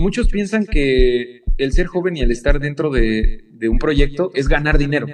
[0.00, 4.78] muchos piensan que el ser joven y el estar dentro de, un proyecto es ganar
[4.78, 5.06] dinero.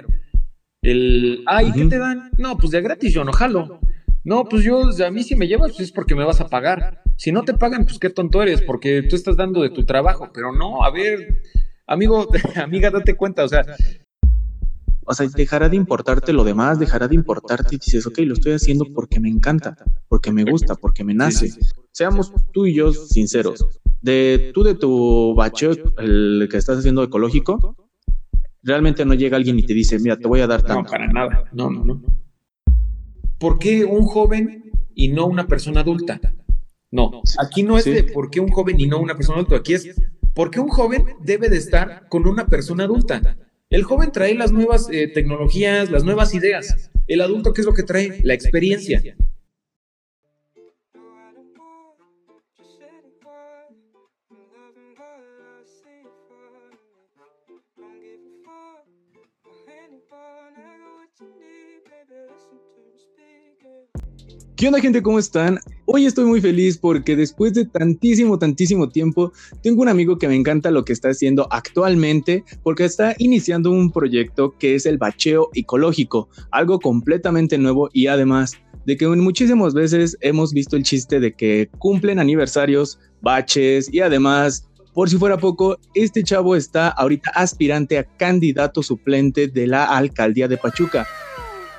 [0.81, 2.31] El, ay, ¿qué te dan?
[2.37, 3.79] No, pues de gratis yo no jalo.
[4.23, 7.01] No, pues yo, a mí si me llevas, pues es porque me vas a pagar.
[7.17, 10.31] Si no te pagan, pues qué tonto eres, porque tú estás dando de tu trabajo.
[10.33, 11.41] Pero no, a ver,
[11.85, 13.63] amigo, amiga, date cuenta, o sea,
[15.09, 18.53] o sea, dejará de importarte lo demás, dejará de importarte y dices, ok, lo estoy
[18.53, 19.77] haciendo porque me encanta,
[20.09, 21.49] porque me gusta, porque me nace.
[21.93, 23.65] Seamos tú y yo sinceros.
[24.01, 27.75] De tú de tu bacheo, el que estás haciendo ecológico,
[28.63, 30.83] realmente no llega alguien y te dice, mira, te voy a dar tanto.
[30.83, 31.43] No, para nada.
[31.53, 32.01] No, no, no.
[33.39, 36.19] ¿Por qué un joven y no una persona adulta?
[36.91, 39.73] No, aquí no es de por qué un joven y no una persona adulta, aquí
[39.73, 39.93] es
[40.33, 43.37] por qué un joven debe de estar con una persona adulta.
[43.69, 46.89] El joven trae las nuevas eh, tecnologías, las nuevas ideas.
[47.07, 48.21] El adulto, ¿qué es lo que trae?
[48.23, 49.01] La experiencia.
[64.57, 65.03] ¿Qué onda gente?
[65.03, 65.59] ¿Cómo están?
[65.85, 70.35] Hoy estoy muy feliz porque después de tantísimo, tantísimo tiempo, tengo un amigo que me
[70.35, 75.49] encanta lo que está haciendo actualmente porque está iniciando un proyecto que es el bacheo
[75.53, 81.33] ecológico, algo completamente nuevo y además de que muchísimas veces hemos visto el chiste de
[81.33, 87.99] que cumplen aniversarios, baches y además por si fuera poco, este chavo está ahorita aspirante
[87.99, 91.05] a candidato suplente de la alcaldía de Pachuca.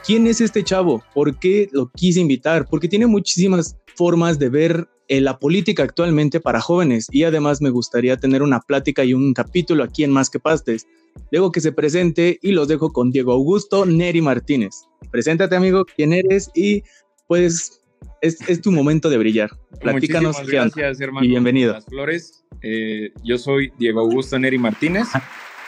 [0.08, 1.04] ¿Quién es este chavo?
[1.12, 2.66] ¿Por qué lo quise invitar?
[2.70, 7.68] Porque tiene muchísimas formas de ver eh, la política actualmente para jóvenes y además me
[7.68, 10.86] gustaría tener una plática y un capítulo aquí en Más que Pastes.
[11.30, 14.76] Luego que se presente y los dejo con Diego Augusto Neri Martínez.
[15.10, 16.84] Preséntate amigo, quién eres y
[17.26, 17.82] pues
[18.22, 19.50] es, tu momento de brillar.
[19.78, 21.26] Platícanos gracias, hermano.
[21.26, 21.74] Y bienvenido.
[21.74, 22.46] Las flores.
[22.62, 25.08] Eh, yo soy Diego Augusto Neri Martínez.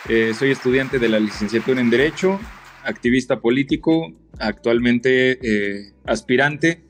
[0.09, 2.41] Eh, soy estudiante de la licenciatura en Derecho
[2.85, 6.83] activista político, actualmente eh, aspirante,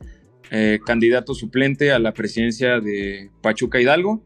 [0.51, 4.23] eh, candidato suplente a la presidencia de Pachuca Hidalgo.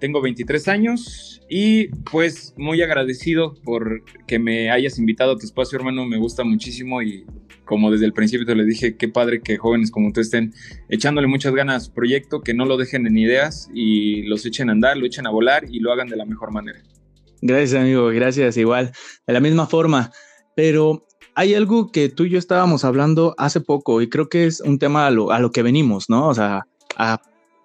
[0.00, 5.78] Tengo 23 años y pues muy agradecido por que me hayas invitado a tu espacio,
[5.78, 6.04] hermano.
[6.04, 7.24] Me gusta muchísimo y
[7.64, 10.52] como desde el principio te le dije, qué padre que jóvenes como tú estén
[10.88, 14.72] echándole muchas ganas a proyecto, que no lo dejen en ideas y los echen a
[14.72, 16.80] andar, lo echen a volar y lo hagan de la mejor manera.
[17.40, 18.08] Gracias, amigo.
[18.08, 18.56] Gracias.
[18.56, 18.92] Igual,
[19.26, 20.10] de la misma forma.
[20.56, 21.06] Pero
[21.36, 24.78] hay algo que tú y yo estábamos hablando hace poco y creo que es un
[24.78, 26.28] tema a lo, que venimos, ¿no?
[26.28, 27.20] O sea, a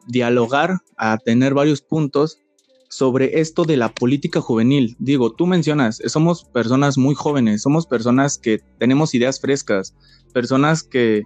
[0.07, 2.37] dialogar, a tener varios puntos
[2.89, 4.97] sobre esto de la política juvenil.
[4.99, 9.95] Digo, tú mencionas, somos personas muy jóvenes, somos personas que tenemos ideas frescas,
[10.33, 11.23] personas que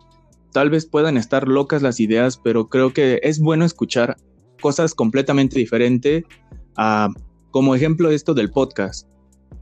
[0.53, 4.17] tal vez puedan estar locas las ideas, pero creo que es bueno escuchar
[4.61, 6.25] cosas completamente diferentes,
[7.49, 9.07] como ejemplo esto del podcast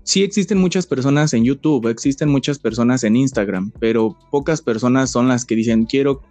[0.03, 5.27] sí existen muchas personas en YouTube, existen muchas personas en Instagram, pero pocas personas son
[5.27, 6.21] las que dicen quiero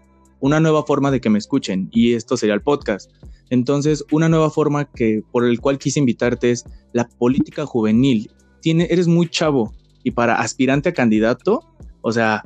[0.40, 3.10] una nueva forma de que me escuchen y esto sería el podcast.
[3.50, 8.30] Entonces, una nueva forma que por el cual quise invitarte es la política juvenil.
[8.60, 11.60] Tiene, eres muy chavo y para aspirante a candidato,
[12.00, 12.44] o sea,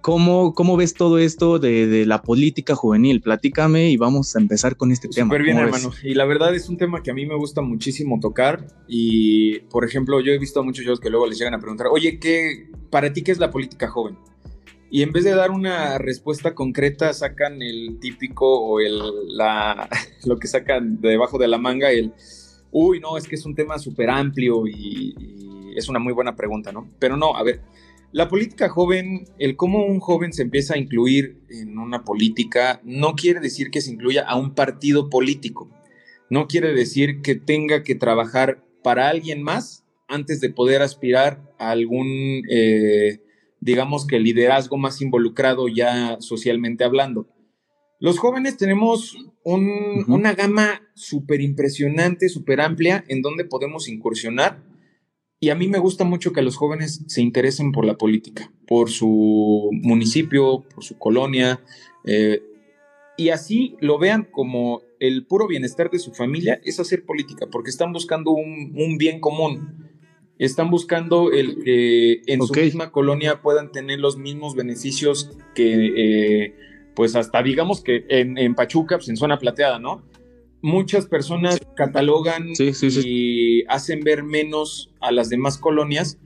[0.00, 3.20] ¿Cómo, ¿Cómo, ves todo esto de, la política juvenil?
[3.20, 5.26] Platícame y vamos a empezar con este tema.
[5.26, 5.90] Súper bien, hermano.
[6.02, 8.66] Y la verdad es un tema que a mí me gusta muchísimo tocar.
[8.88, 11.88] Y, por ejemplo, yo he visto a muchos chavos que luego les llegan a preguntar,
[11.88, 14.16] oye, ¿qué, para ti qué es la política joven?
[14.90, 18.98] Y en vez de dar una respuesta concreta, sacan el típico o el,
[19.36, 19.88] la,
[20.24, 22.12] lo que sacan debajo de la manga, el,
[22.72, 26.34] uy, no, es que es un tema súper amplio y, y es una muy buena
[26.34, 26.88] pregunta, ¿no?
[26.98, 27.60] Pero no, a ver
[28.12, 33.14] la política joven, el cómo un joven se empieza a incluir en una política, no
[33.14, 35.70] quiere decir que se incluya a un partido político.
[36.28, 41.70] No quiere decir que tenga que trabajar para alguien más antes de poder aspirar a
[41.70, 43.20] algún, eh,
[43.60, 47.28] digamos que liderazgo más involucrado ya socialmente hablando.
[48.00, 54.69] Los jóvenes tenemos una gama súper impresionante, súper amplia en donde podemos incursionar
[55.40, 58.90] y a mí me gusta mucho que los jóvenes se interesen por la política, por
[58.90, 61.60] su municipio, por su colonia,
[62.04, 62.42] eh,
[63.16, 67.70] y así lo vean como el puro bienestar de su familia es hacer política, porque
[67.70, 69.90] están buscando un, bien común.
[70.38, 76.54] Están buscando el que en su misma colonia puedan tener los mismos beneficios que, eh,
[76.94, 80.02] pues hasta digamos que en, en Pachuca, pues en zona plateada, ¿no?
[80.62, 86.18] Muchas personas catalogan y hacen ver menos a las demás colonias,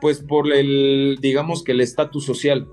[0.00, 2.68] pues por el, digamos que el estatus social.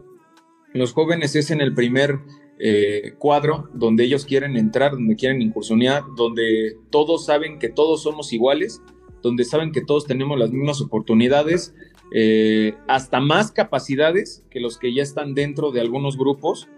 [0.73, 2.19] Los jóvenes es en el primer
[2.59, 8.31] eh, cuadro donde ellos quieren entrar, donde quieren incursionar, donde todos saben que todos somos
[8.31, 8.81] iguales,
[9.21, 11.73] donde saben que todos tenemos las mismas oportunidades,
[12.13, 16.69] eh, hasta más capacidades que los que ya están dentro de algunos grupos.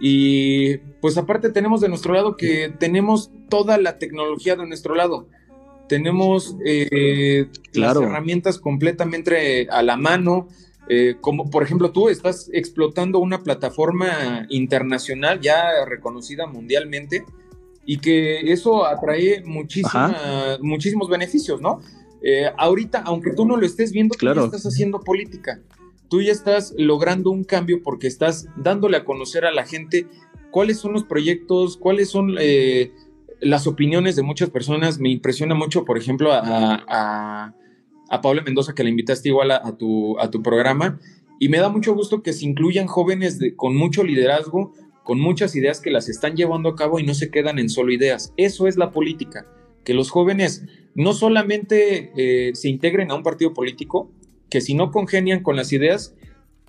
[0.00, 5.28] Y pues aparte tenemos de nuestro lado que tenemos toda la tecnología de nuestro lado.
[5.88, 10.48] Tenemos eh, las herramientas completamente a la mano.
[10.88, 17.24] Eh, como por ejemplo tú estás explotando una plataforma internacional ya reconocida mundialmente
[17.86, 21.80] y que eso atrae muchísimos beneficios, ¿no?
[22.22, 25.60] Eh, ahorita, aunque tú no lo estés viendo, tú estás haciendo política.
[26.14, 30.06] Tú ya estás logrando un cambio porque estás dándole a conocer a la gente
[30.52, 32.92] cuáles son los proyectos, cuáles son eh,
[33.40, 35.00] las opiniones de muchas personas.
[35.00, 37.52] Me impresiona mucho, por ejemplo, a,
[38.08, 41.00] a, Pablo Mendoza, que le invitaste igual a, tu, a tu programa.
[41.40, 44.72] Y me da mucho gusto que se incluyan jóvenes con mucho liderazgo,
[45.02, 47.92] con muchas ideas que las están llevando a cabo y no se quedan en solo
[47.92, 48.32] ideas.
[48.36, 49.48] Eso es la política,
[49.82, 50.64] que los jóvenes
[50.94, 54.12] no solamente eh, se integren a un partido político,
[54.54, 56.14] que si no congenian con las ideas,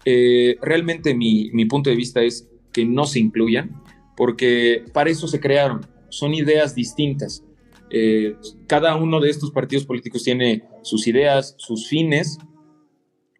[0.05, 3.79] eh, realmente mi, punto de vista es que no se incluyan,
[4.17, 7.45] porque para eso se crearon, son ideas distintas.
[7.91, 12.39] Eh, cada uno de estos partidos políticos tiene sus ideas, sus fines,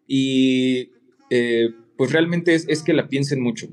[0.06, 0.90] y
[1.96, 3.66] pues realmente es, que la piensen mucho.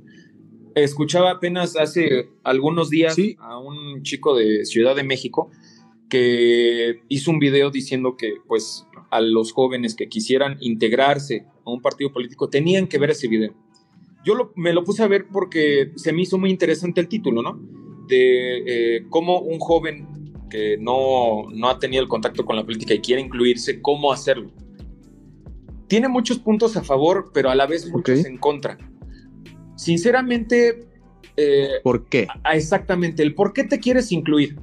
[0.74, 5.52] Escuchaba apenas hace algunos días a un chico de Ciudad de México
[6.14, 11.82] que hizo un video diciendo que pues a los jóvenes que quisieran integrarse a un
[11.82, 13.56] partido político tenían que ver ese video.
[14.24, 17.60] Yo me lo puse a ver porque se me hizo muy interesante el título, ¿no?
[18.08, 20.08] De eh, cómo un joven
[20.52, 24.52] que no, no ha tenido el contacto con la política y quiere incluirse, cómo hacerlo.
[25.88, 28.78] Tiene muchos puntos a favor, pero a la vez muchos en contra.
[29.78, 30.88] Sinceramente...
[31.38, 32.28] Eh, ¿Por qué?
[32.54, 34.56] Exactamente, el por qué te quieres incluir.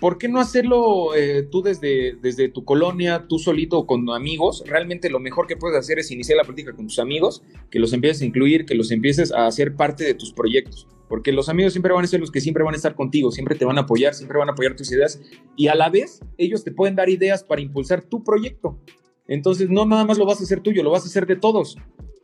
[0.00, 4.62] ¿Por qué no hacerlo eh, tú desde, desde tu colonia, tú solito o con amigos?
[4.66, 7.92] Realmente lo mejor que puedes hacer es iniciar la política con tus amigos, que los
[7.92, 10.86] empieces a incluir, que los empieces a hacer parte de tus proyectos.
[11.08, 13.54] Porque los amigos siempre van a ser los que siempre van a estar contigo, siempre
[13.54, 15.20] te van a apoyar, siempre van a apoyar tus ideas
[15.56, 18.80] y a la vez ellos te pueden dar ideas para impulsar tu proyecto.
[19.28, 21.76] Entonces no nada más lo vas a hacer tuyo, lo vas a hacer de todos.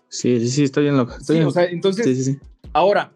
[0.09, 1.15] Sí, sí, sí, estoy bien loco.
[1.21, 2.39] sí, O sea, entonces, sí, sí,
[2.73, 3.13] ahora,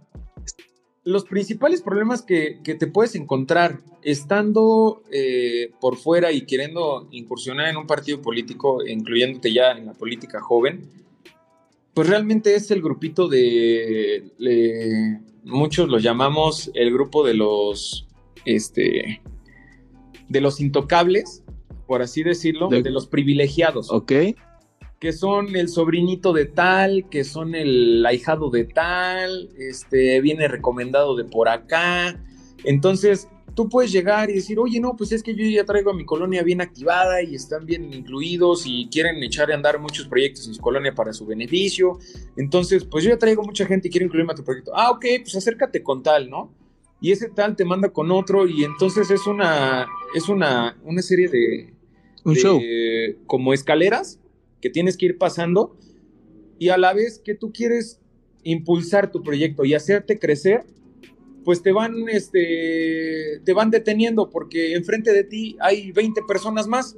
[1.06, 7.76] los principales problemas que, te puedes encontrar estando eh, por fuera y queriendo incursionar en
[7.76, 10.90] un partido político, incluyéndote ya en la política joven,
[11.94, 14.32] pues realmente es el grupito de,
[15.44, 18.08] muchos lo llamamos el grupo de los,
[18.44, 19.22] este,
[20.28, 21.44] de los intocables,
[21.86, 23.92] por así decirlo, de, de los privilegiados.
[23.92, 24.12] Ok
[25.06, 31.14] que son el sobrinito de tal, que son el ahijado de tal, este, viene recomendado
[31.14, 32.20] de por acá.
[32.64, 35.94] Entonces, tú puedes llegar y decir, oye, no, pues es que yo ya traigo a
[35.94, 40.48] mi colonia bien activada y están bien incluidos y quieren echar a andar muchos proyectos
[40.48, 42.00] en su colonia para su beneficio.
[42.36, 44.72] Entonces, pues yo ya traigo mucha gente y quiero incluirme a tu proyecto.
[44.74, 46.52] Ah, ok, pues acércate con tal, ¿no?
[47.00, 49.86] Y ese tal te manda con otro y entonces es una,
[50.16, 51.72] es una, una serie de...
[52.24, 52.60] Un show.
[53.26, 54.18] Como escaleras
[54.66, 55.76] que tienes que ir pasando
[56.58, 58.00] y a la vez que tú quieres
[58.42, 60.64] impulsar tu proyecto y hacerte crecer,
[61.44, 66.96] pues te van, este, te van deteniendo porque enfrente de ti hay 20 personas más.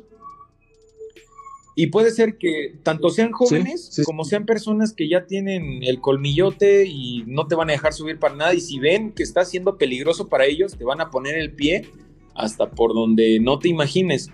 [1.77, 6.87] Y puede ser que tanto sean jóvenes como sean personas que ya tienen el colmillote
[6.87, 8.55] y no te van a dejar subir para nada.
[8.55, 11.87] Y si ven que está siendo peligroso para ellos, te van a poner el pie
[12.35, 14.31] hasta por donde no te imagines.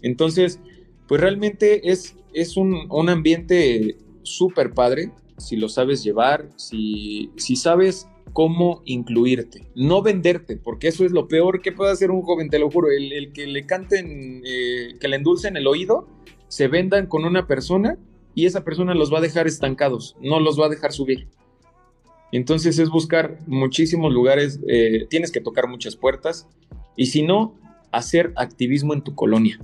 [0.00, 0.58] Entonces,
[1.06, 8.08] pues realmente es es un, ambiente súper padre si lo sabes llevar, si, si sabes
[8.34, 12.58] cómo incluirte, no venderte, porque eso es lo peor que puede hacer un joven, te
[12.58, 16.08] lo juro, el, que le canten, eh, que le endulcen el oído,
[16.48, 17.98] se vendan con una persona
[18.34, 21.28] y esa persona los va a dejar estancados, no los va a dejar subir.
[22.32, 26.46] Entonces es buscar muchísimos lugares, eh, tienes que tocar muchas puertas
[26.96, 27.54] y si no,
[27.92, 29.58] hacer activismo en tu colonia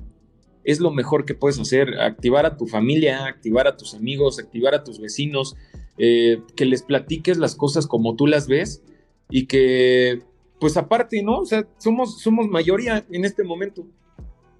[0.64, 4.74] es lo mejor que puedes hacer, activar a tu familia, activar a tus amigos, activar
[4.74, 5.56] a tus vecinos,
[5.98, 8.82] eh, que les platiques las cosas como tú las ves
[9.30, 10.22] y que,
[10.60, 11.38] pues aparte, ¿no?
[11.38, 13.86] O sea, somos, somos mayoría en este momento.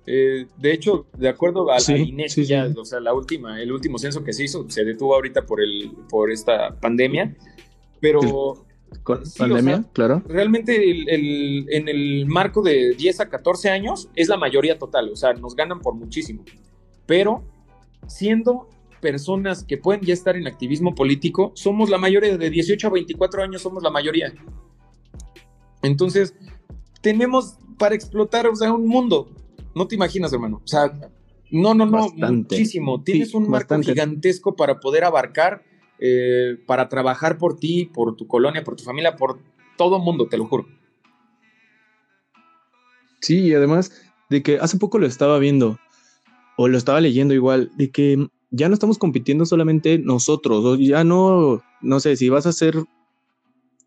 [0.07, 2.37] Eh, de hecho, de acuerdo a la INES,
[2.77, 5.93] o sea, la última, el último censo que se hizo se detuvo ahorita por, el,
[6.09, 7.37] por esta pandemia,
[8.01, 8.67] pero
[9.03, 10.23] con pandemia, claro.
[10.27, 15.33] Realmente en el marco de 10 a 14 años es la mayoría total, o sea,
[15.35, 16.45] nos ganan por muchísimo.
[17.07, 17.43] Pero
[18.07, 18.69] siendo
[19.01, 23.43] personas que pueden ya estar en activismo político, somos la mayoría, de 18 a 24
[23.43, 24.33] años somos la mayoría.
[25.83, 26.35] Entonces,
[27.01, 29.29] tenemos para explotar, o sea, un mundo.
[29.75, 30.61] No te imaginas, hermano.
[30.65, 30.93] O sea,
[31.51, 33.03] no, no, no, muchísimo.
[33.03, 35.65] Tienes un marco gigantesco para poder abarcar,
[36.05, 39.39] eh, para trabajar por ti, por tu colonia, por tu familia, por
[39.79, 40.67] todo mundo, te lo juro.
[43.21, 43.93] Sí, y además
[44.29, 45.79] de que hace poco lo estaba viendo,
[46.57, 51.05] o lo estaba leyendo igual, de que ya no estamos compitiendo solamente nosotros, o ya
[51.05, 52.75] no, no sé, si vas a hacer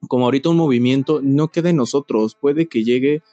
[0.08, 3.24] como ahorita un movimiento, no quede en nosotros, puede que llegue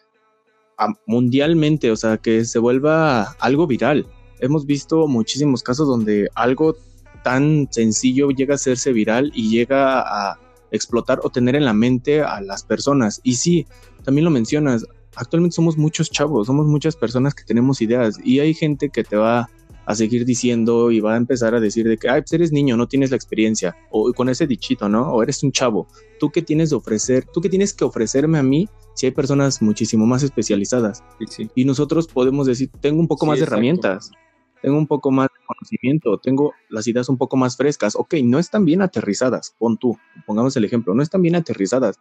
[1.07, 4.09] mundialmente, o sea, que se vuelva algo viral.
[4.41, 6.75] Hemos visto muchísimos casos donde algo
[7.23, 10.39] tan sencillo llega a hacerse viral y llega a
[10.71, 13.21] explotar o tener en la mente a las personas.
[13.23, 13.67] Y sí,
[14.05, 18.55] también lo mencionas, actualmente somos muchos chavos, somos muchas personas que tenemos ideas y hay
[18.55, 19.49] gente que te va
[19.85, 22.77] a seguir diciendo y va a empezar a decir de que, ay, pues eres niño,
[22.77, 25.13] no tienes la experiencia, o con ese dichito, ¿no?
[25.13, 25.89] O eres un chavo,
[26.21, 27.27] ¿tú qué tienes de ofrecer?
[27.33, 31.03] ¿Tú qué tienes que ofrecerme a mí si hay personas muchísimo más especializadas?
[31.55, 34.13] Y nosotros podemos decir, tengo un poco más de herramientas,
[34.63, 38.39] tengo un poco más de conocimiento, tengo las ideas un poco más frescas, ok, no
[38.39, 41.99] están bien aterrizadas, pon tú, pongamos el ejemplo, no están bien aterrizadas,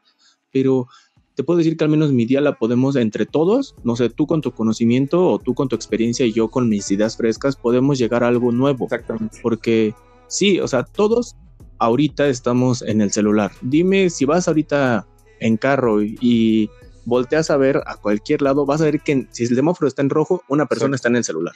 [0.52, 0.88] pero
[1.36, 4.28] te puedo decir que al menos mi día la podemos entre todos, no sé, tú
[4.28, 7.98] con tu conocimiento o tú con tu experiencia y yo con mis ideas frescas, podemos
[7.98, 8.86] llegar a algo nuevo.
[8.86, 9.40] Exactamente.
[9.42, 9.96] Porque
[10.28, 11.36] sí, o sea, todos
[11.80, 13.52] ahorita estamos en el celular.
[13.62, 15.08] Dime si vas ahorita
[15.40, 16.70] en carro y,
[17.04, 20.12] volteas a ver a cualquier lado, vas a ver que si el semáforo está en
[20.12, 21.56] rojo, una persona está en el celular.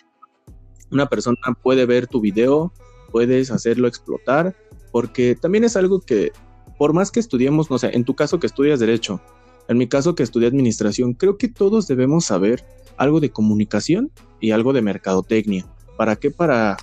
[0.91, 2.71] Una persona puede ver tu video,
[3.11, 4.55] puedes hacerlo explotar,
[4.91, 6.31] porque también es algo que,
[6.77, 9.21] por más que estudiemos, no sé, en tu caso que estudias derecho,
[9.67, 12.63] en mi caso que estudié administración, creo que todos debemos saber
[12.97, 15.65] algo de comunicación y algo de mercadotecnia.
[15.97, 16.29] ¿Para qué?
[16.29, 16.77] Para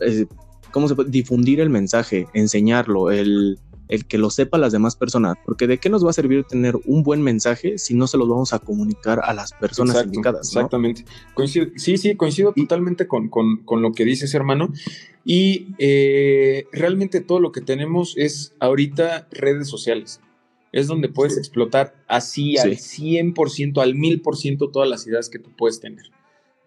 [0.00, 0.26] eh,
[0.70, 1.10] ¿cómo se puede?
[1.10, 3.58] difundir el mensaje, enseñarlo, el,
[3.90, 5.36] el que lo sepa las demás personas.
[5.44, 8.26] Porque de qué nos va a servir tener un buen mensaje si no se lo
[8.26, 10.48] vamos a comunicar a las personas indicadas.
[10.48, 11.04] Exactamente.
[11.76, 13.30] sí, sí, coincido totalmente con,
[13.68, 14.72] lo que dices, hermano.
[15.24, 20.20] Y eh, realmente todo lo que tenemos es ahorita redes sociales
[20.72, 25.80] es donde puedes explotar así al 100%, al 1000% todas las ideas que tú puedes
[25.80, 26.04] tener.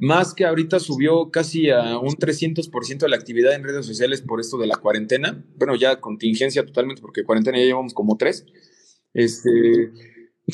[0.04, 4.42] Más que ahorita subió casi a un 300% de la actividad en redes sociales por
[4.42, 5.46] esto de la cuarentena.
[5.58, 8.46] Bueno, ya contingencia totalmente, porque cuarentena ya llevamos como tres.
[9.14, 9.92] Este,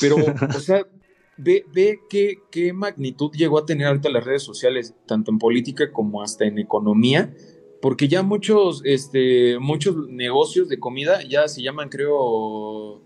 [0.00, 0.16] pero,
[0.56, 0.86] o sea,
[1.36, 5.92] ve, ve qué, qué magnitud llegó a tener ahorita las redes sociales, tanto en política
[5.92, 7.34] como hasta en economía
[7.80, 13.02] porque ya muchos, este, muchos negocios de comida ya se llaman, creo,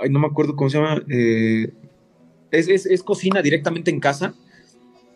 [0.00, 1.72] ay, no me acuerdo cómo se llama, eh,
[2.50, 4.34] es, cocina directamente en casa.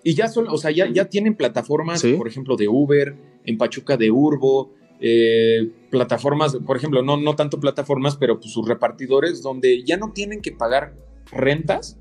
[0.04, 3.96] Y ya son, o sea, ya, ya tienen plataformas, por ejemplo, de Uber, en Pachuca
[3.96, 9.84] de Urbo, eh, plataformas, por ejemplo, no, no tanto plataformas, pero pues, sus repartidores, donde
[9.84, 10.94] ya no tienen que pagar
[11.30, 11.98] rentas,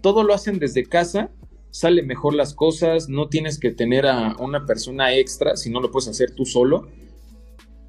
[0.00, 1.30] todo lo hacen desde casa,
[1.70, 5.90] sale mejor las cosas, no tienes que tener a una persona extra, si no lo
[5.90, 6.88] puedes hacer tú solo.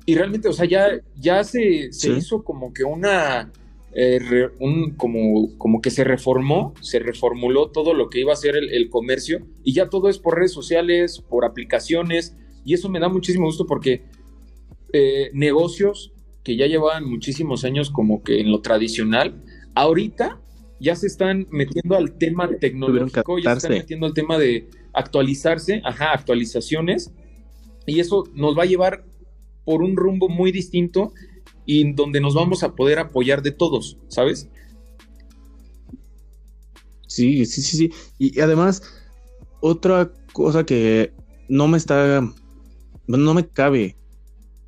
[0.06, 3.52] Y realmente, o sea, ya, ya se, se hizo como que una
[3.96, 8.56] eh, un, como, como que se reformó, se reformuló todo lo que iba a ser
[8.56, 12.36] el, comercio y ya todo es por redes sociales, por aplicaciones
[12.66, 14.04] y eso me da muchísimo gusto porque
[14.94, 16.12] eh, negocios
[16.44, 19.44] que ya llevaban muchísimos años como que en lo tradicional,
[19.76, 20.42] ahorita
[20.80, 25.82] ya se están metiendo al tema tecnológico, ya se están metiendo al tema de actualizarse,
[25.86, 27.12] ajá, actualizaciones
[27.86, 29.06] y eso nos va a llevar
[29.66, 31.14] por un rumbo muy distinto
[31.66, 34.50] y donde nos vamos a poder apoyar de todos, ¿sabes?
[37.08, 37.92] Sí, sí, sí, sí.
[38.18, 38.82] Y, además,
[39.62, 41.14] otra cosa que
[41.48, 42.22] no me está,
[43.08, 43.96] no me cabe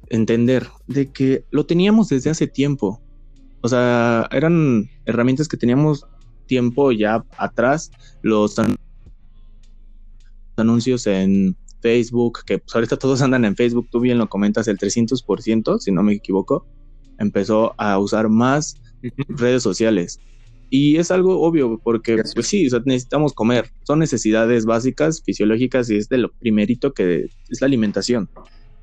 [0.09, 3.01] entender, de que lo teníamos desde hace tiempo.
[3.61, 6.05] O sea, eran herramientas que teníamos
[6.45, 8.55] tiempo ya atrás, los
[10.55, 14.77] anuncios en Facebook, que pues ahorita todos andan en Facebook, tú bien lo comentas, el
[14.77, 16.67] 300%, si no me equivoco
[17.19, 18.75] empezó a usar más
[19.29, 20.19] redes sociales.
[20.69, 23.69] Y es algo obvio, porque pues sí, necesitamos comer.
[23.83, 28.29] Son necesidades básicas, fisiológicas, y es de lo primerito que es la alimentación.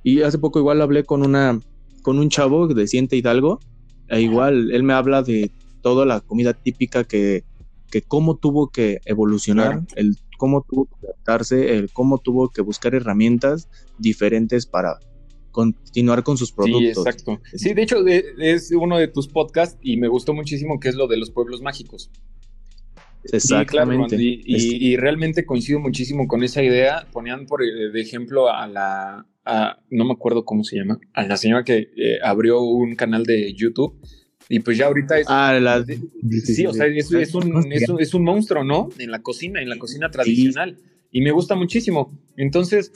[0.03, 1.61] Y hace poco igual hablé con una
[2.03, 3.61] con un chavo de Ciente Hidalgo,
[4.09, 7.45] e igual él me habla de toda la comida típica que,
[7.91, 12.95] que cómo tuvo que evolucionar, el cómo tuvo que adaptarse, el cómo tuvo que buscar
[12.95, 14.99] herramientas diferentes para
[15.53, 16.81] continuar con sus productos.
[16.81, 17.41] Sí, exacto.
[17.55, 21.07] Sí, de hecho es uno de tus podcasts y me gustó muchísimo que es lo
[21.07, 22.11] de los pueblos mágicos.
[23.31, 24.17] Exactamente.
[24.19, 27.07] y, realmente coincido muchísimo con esa idea.
[27.13, 29.27] Ponían por eh, de ejemplo a la,
[29.91, 33.53] no me acuerdo cómo se llama, a la señora que eh, abrió un canal de
[33.55, 33.95] YouTube.
[34.49, 35.27] Y pues ya ahorita es.
[35.31, 38.91] Ah, la, sí, o sea, es, un, es, un, monstruo, ¿no?
[38.99, 40.77] En la cocina, en la cocina tradicional.
[41.11, 42.19] Y me gusta muchísimo.
[42.37, 42.93] Entonces,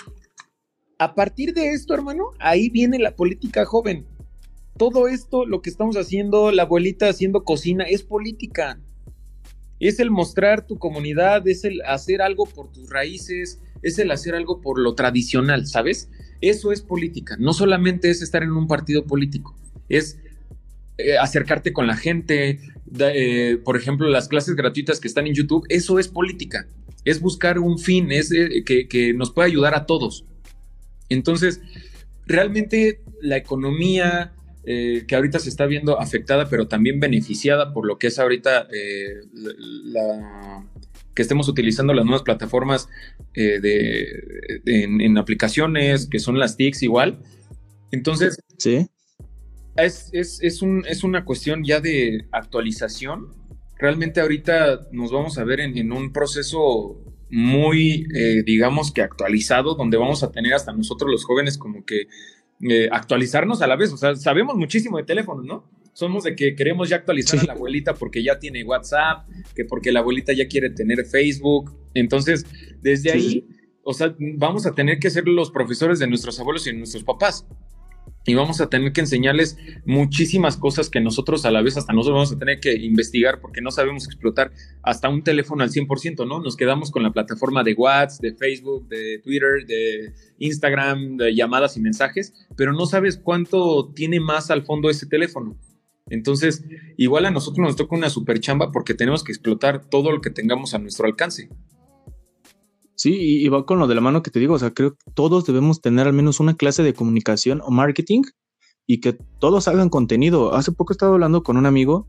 [0.98, 4.06] a partir de esto, hermano, ahí viene la política joven.
[4.78, 8.78] Todo esto, lo que estamos haciendo, la abuelita haciendo cocina, es política.
[9.78, 14.34] Es el mostrar tu comunidad, es el hacer algo por tus raíces, es el hacer
[14.34, 16.08] algo por lo tradicional, ¿sabes?
[16.40, 17.36] Eso es política.
[17.38, 19.54] No solamente es estar en un partido político,
[19.88, 20.18] es
[20.96, 22.60] eh, acercarte con la gente.
[22.98, 26.66] Eh, por ejemplo, las clases gratuitas que están en YouTube, eso es política.
[27.04, 30.24] Es buscar un fin, es eh, que, que nos pueda ayudar a todos.
[31.08, 31.60] Entonces,
[32.26, 34.34] realmente la economía,
[34.64, 38.68] eh, que ahorita se está viendo afectada, pero también beneficiada por lo que es ahorita
[38.72, 40.64] eh, la,
[41.14, 42.88] que estemos utilizando las nuevas plataformas
[43.34, 47.22] eh, de, en, aplicaciones, que son las TICs igual.
[47.90, 48.86] Entonces, ¿Sí?
[49.76, 53.28] es, es, es, un, es una cuestión ya de actualización.
[53.78, 58.06] Realmente ahorita nos vamos a ver en, en un proceso muy,
[58.44, 62.06] digamos que actualizado, donde vamos a tener hasta nosotros los jóvenes como que
[62.62, 63.92] eh, actualizarnos a la vez.
[63.92, 65.68] O sea, sabemos muchísimo de teléfonos, ¿no?
[65.92, 69.92] Somos de que queremos ya actualizar a la abuelita porque ya tiene WhatsApp, que porque
[69.92, 71.74] la abuelita ya quiere tener Facebook.
[71.94, 72.46] Entonces,
[72.80, 73.46] desde ahí,
[73.82, 77.04] o sea, vamos a tener que ser los profesores de nuestros abuelos y de nuestros
[77.04, 77.46] papás
[78.26, 82.16] y vamos a tener que enseñarles muchísimas cosas que nosotros a la vez hasta nosotros
[82.16, 84.52] vamos a tener que investigar porque no sabemos explotar
[84.82, 86.40] hasta un teléfono al 100%, ¿no?
[86.40, 91.76] Nos quedamos con la plataforma de WhatsApp, de Facebook, de Twitter, de Instagram, de llamadas
[91.76, 95.56] y mensajes, pero no sabes cuánto tiene más al fondo ese teléfono.
[96.08, 96.64] Entonces,
[96.96, 100.30] igual a nosotros nos toca una super chamba porque tenemos que explotar todo lo que
[100.30, 101.48] tengamos a nuestro alcance.
[102.96, 105.10] Sí, y va con lo de la mano que te digo, o sea, creo que
[105.12, 108.22] todos debemos tener al menos una clase de comunicación o marketing
[108.86, 110.54] y que todos hagan contenido.
[110.54, 112.08] Hace poco estaba hablando con un amigo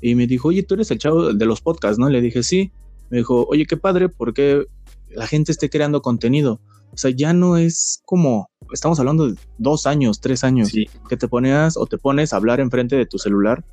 [0.00, 2.08] y me dijo, oye, tú eres el chavo de los podcasts, ¿no?
[2.08, 2.70] Le dije, sí.
[3.10, 4.66] Me dijo, oye, qué padre, porque
[5.08, 6.60] la gente esté creando contenido.
[6.92, 11.28] O sea, ya no es como, estamos hablando de dos años, tres años, que te
[11.28, 13.64] ponías o te pones a hablar enfrente de tu celular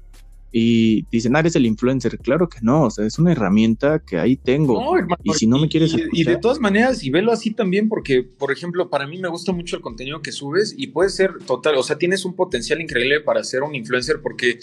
[0.58, 2.18] y dicen, ah, eres el influencer.
[2.18, 4.82] Claro que no, o sea, es una herramienta que ahí tengo.
[5.22, 8.24] y si no me quieres y, y, de todas maneras, y velo así también, porque,
[8.24, 11.76] por ejemplo, para mí me gusta mucho el contenido que subes y puede ser total,
[11.76, 14.60] o sea, tienes un potencial increíble para ser un influencer porque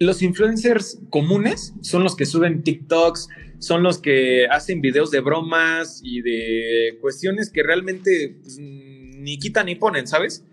[0.00, 3.28] los influencers comunes son los que suben TikToks,
[3.60, 9.66] son los que hacen videos de bromas y de cuestiones que realmente pues, ni quitan
[9.66, 10.44] ni ponen, ¿sabes?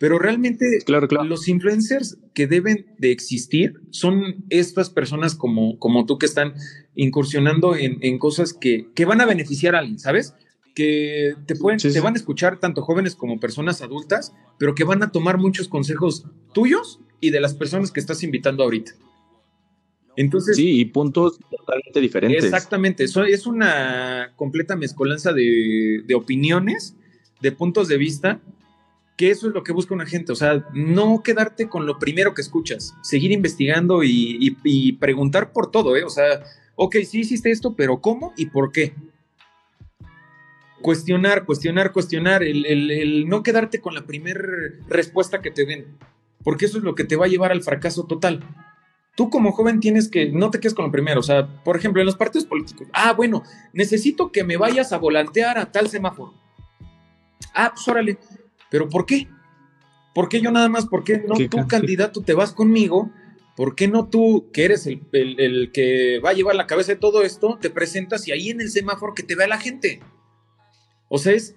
[0.00, 1.28] Pero realmente claro, claro.
[1.28, 6.54] los influencers que deben de existir son estas personas como, como tú que están
[6.94, 10.32] incursionando en, cosas que, van a beneficiar a alguien, ¿sabes?
[10.74, 15.02] Que te, pueden, te van a escuchar tanto jóvenes como personas adultas, pero que van
[15.02, 18.92] a tomar muchos consejos tuyos y de las personas que estás invitando ahorita.
[20.16, 22.42] Entonces, sí, y puntos totalmente diferentes.
[22.42, 26.96] Exactamente, eso es una completa mezcolanza de, de opiniones,
[27.42, 28.40] de puntos de vista,
[29.20, 32.32] que eso es lo que busca una gente, o sea, no quedarte con lo primero
[32.32, 36.04] que escuchas, seguir investigando y, preguntar por todo, ¿eh?
[36.04, 36.42] O sea,
[36.74, 38.94] ok, sí hiciste esto, pero ¿cómo y por qué?
[40.80, 44.40] Cuestionar, cuestionar, cuestionar, el, no quedarte con la primera
[44.88, 45.98] respuesta que te den,
[46.42, 48.42] porque eso es lo que te va a llevar al fracaso total.
[49.16, 52.00] Tú como joven tienes que, no te quedes con lo primero, o sea, por ejemplo,
[52.00, 53.42] en los partidos políticos, ah, bueno,
[53.74, 56.32] necesito que me vayas a volantear a tal semáforo.
[57.54, 58.18] Ah, pues órale,
[58.70, 59.28] ¿Pero por qué?
[60.14, 60.86] ¿Por qué yo nada más?
[60.86, 63.10] ¿Por qué no tú, candidato, te vas conmigo?
[63.56, 67.22] ¿Por qué no tú, que eres el, que va a llevar la cabeza de todo
[67.22, 70.00] esto, te presentas y ahí en el semáforo que te vea la gente?
[71.08, 71.56] O sea, es,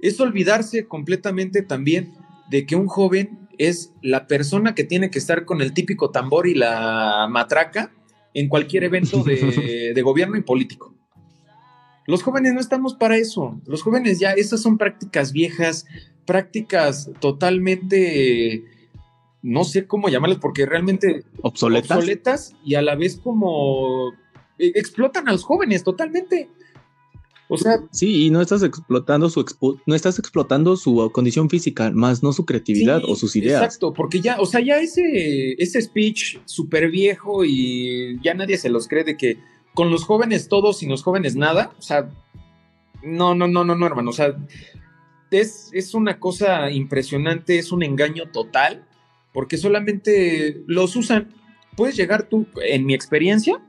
[0.00, 2.14] es olvidarse completamente también
[2.50, 6.46] de que un joven es la persona que tiene que estar con el típico tambor
[6.48, 7.92] y la matraca
[8.32, 10.93] en cualquier evento de, de, gobierno y político.
[12.06, 13.60] Los jóvenes no estamos para eso.
[13.66, 15.86] Los jóvenes ya, esas son prácticas viejas,
[16.26, 18.64] prácticas totalmente,
[19.42, 24.12] no sé cómo llamarlas, porque realmente obsoletas, y a la vez como
[24.58, 26.50] eh, explotan a los jóvenes totalmente.
[27.48, 29.44] O sea, sí, y no estás explotando su
[29.86, 33.62] no estás explotando su condición física, más no su creatividad o sus ideas.
[33.62, 38.70] Exacto, porque ya, o sea, ya ese, ese speech súper viejo y ya nadie se
[38.70, 39.38] los cree de que
[39.74, 42.08] con los jóvenes todos y los jóvenes nada, o sea,
[43.02, 44.34] no, no, no, no, no, hermano, o sea,
[45.40, 48.86] es, una cosa impresionante, es un engaño total,
[49.32, 51.34] porque solamente los usan.
[51.76, 53.60] Puedes llegar tú, en mi experiencia,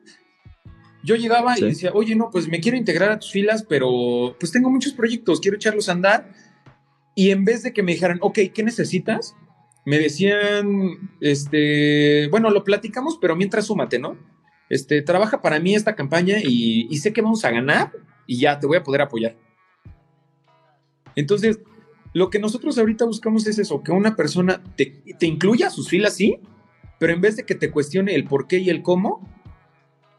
[1.03, 4.51] yo llegaba y decía, oye, no, pues me quiero integrar a tus filas, pero pues
[4.51, 6.33] tengo muchos proyectos, quiero echarlos a andar.
[7.15, 9.35] Y en vez de que me dijeran, ok, ¿qué necesitas?
[9.85, 14.17] Me decían, este, bueno, lo platicamos, pero mientras súmate, ¿no?
[14.69, 17.91] Este, trabaja para mí esta campaña y, sé que vamos a ganar
[18.25, 19.35] y ya te voy a poder apoyar.
[21.15, 21.59] Entonces,
[22.13, 25.89] lo que nosotros ahorita buscamos es eso, que una persona te, te incluya a sus
[25.89, 26.39] filas, sí,
[26.99, 29.29] pero en vez de que te cuestione el por qué y el cómo,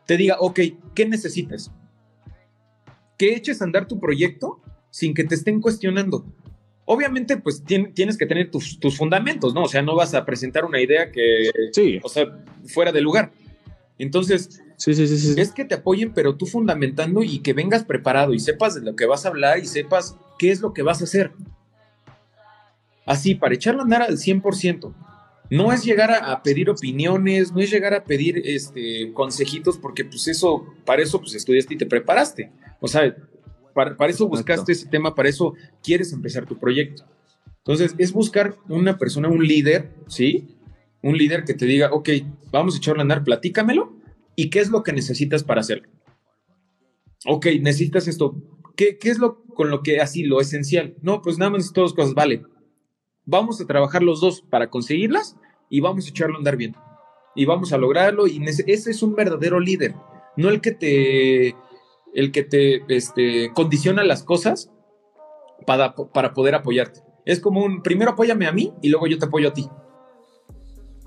[0.06, 0.60] te diga, ok,
[0.94, 1.72] ¿qué necesitas?
[3.18, 6.24] Que eches a andar tu proyecto sin que te estén cuestionando.
[6.84, 9.64] Obviamente, pues tienes que tener tus, fundamentos, ¿no?
[9.64, 11.98] O sea, no vas a presentar una idea que, sí.
[12.02, 13.32] o sea, fuera de lugar.
[13.98, 18.34] Entonces, sí, sí, sí, es que te apoyen, pero tú fundamentando y que vengas preparado
[18.34, 21.00] y sepas de lo que vas a hablar y sepas qué es lo que vas
[21.00, 21.32] a hacer.
[23.04, 24.94] Así, para echarlo a andar al 100%
[25.50, 30.26] no es llegar a, pedir opiniones, no es llegar a pedir este, consejitos, porque pues
[30.28, 32.50] eso, para eso pues estudiaste y te preparaste.
[32.80, 33.16] O sea,
[33.72, 37.04] para, eso buscaste ese tema, para eso quieres empezar tu proyecto.
[37.58, 40.55] Entonces, es buscar una persona, un líder, ¿sí?
[41.02, 42.08] Un líder que te diga, ok,
[42.50, 43.96] vamos a echarle a andar, platícamelo,
[44.34, 45.88] y qué es lo que necesitas para hacerlo.
[47.26, 48.36] Ok, necesitas esto.
[48.76, 50.96] ¿Qué, qué es lo con lo que así, lo esencial?
[51.02, 52.42] No, pues nada más todas cosas, vale
[53.26, 55.36] vamos a trabajar los dos para conseguirlas
[55.68, 56.74] y vamos a echarlo a andar bien.
[57.34, 59.94] Y vamos a lograrlo y ese es un verdadero líder,
[60.38, 61.54] no el que te
[62.14, 64.70] el que te este, condiciona las cosas
[65.66, 67.00] para, para poder apoyarte.
[67.26, 69.68] Es como un, primero apóyame a mí y luego yo te apoyo a ti.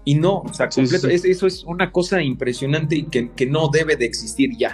[0.10, 3.96] Y no, o sea, completo, eso es una cosa impresionante y que, que, no debe
[3.96, 4.74] de existir ya.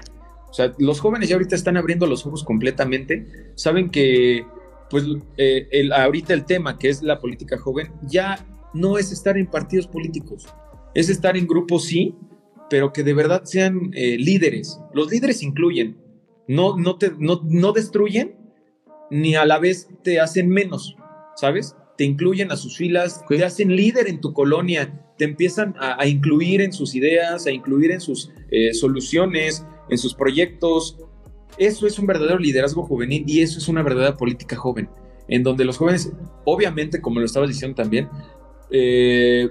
[0.49, 4.45] O sea, los jóvenes ya ahorita están abriendo los ojos completamente, saben que
[4.89, 5.03] pues
[5.35, 9.47] eh, el, ahorita el tema que es la política joven ya no es estar en
[9.47, 10.45] partidos políticos,
[10.93, 12.15] es estar en grupos sí,
[12.69, 14.79] pero que de verdad sean eh, líderes.
[14.93, 15.97] Los líderes incluyen,
[16.47, 18.37] no, no, te, no, no destruyen
[19.11, 20.95] ni a la vez te hacen menos,
[21.35, 21.75] ¿sabes?
[21.97, 26.61] Te incluyen a sus filas, te hacen líder en tu colonia, te empiezan a, incluir
[26.61, 30.97] en sus ideas, a incluir en sus eh, soluciones, en sus proyectos,
[31.57, 34.89] eso es un verdadero liderazgo juvenil y eso es una verdadera política joven,
[35.27, 36.11] en donde los jóvenes,
[36.43, 38.09] obviamente, como lo estabas diciendo también,
[38.71, 39.49] eh,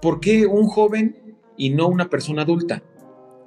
[0.00, 2.82] ¿por qué un joven y no una persona adulta?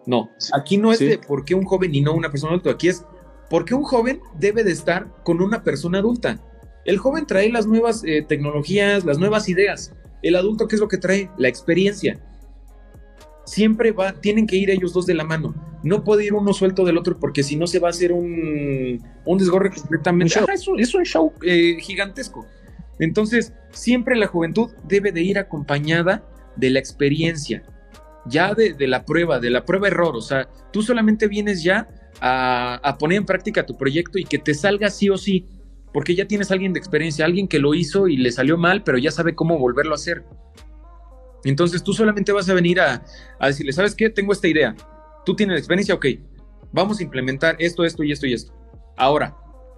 [0.06, 2.88] No, aquí no es de por qué un joven y no una persona adulta, aquí
[2.88, 3.04] es
[3.50, 6.40] por qué un joven debe de estar con una persona adulta.
[6.86, 9.94] El joven trae las nuevas eh, tecnologías, las nuevas ideas.
[10.28, 11.30] El adulto, ¿qué es lo que trae?
[11.38, 12.20] La experiencia
[13.48, 15.56] siempre va, tienen que ir ellos dos de la mano.
[15.84, 19.02] No puede ir uno suelto del otro porque si no se va a hacer un,
[19.26, 20.40] un desgorre completamente.
[20.54, 22.46] es, un, es, un, show eh, gigantesco.
[23.00, 27.64] Entonces, siempre la juventud debe de ir acompañada de la experiencia,
[28.26, 30.16] ya de, la prueba, de la prueba error.
[30.16, 31.88] O sea, tú solamente vienes ya
[32.20, 35.46] a, a poner en práctica tu proyecto y que te salga sí o sí,
[35.94, 38.84] porque ya tienes a alguien de experiencia, alguien que lo hizo y le salió mal,
[38.84, 40.26] pero ya sabe cómo volverlo a hacer.
[41.44, 43.04] Entonces tú solamente vas a venir a,
[43.40, 44.10] decirle, ¿sabes qué?
[44.10, 44.76] Tengo esta idea.
[45.26, 46.06] Tú tienes experiencia, ok.
[46.72, 48.54] Vamos a implementar esto, esto y esto y esto.
[48.98, 49.36] Ahora,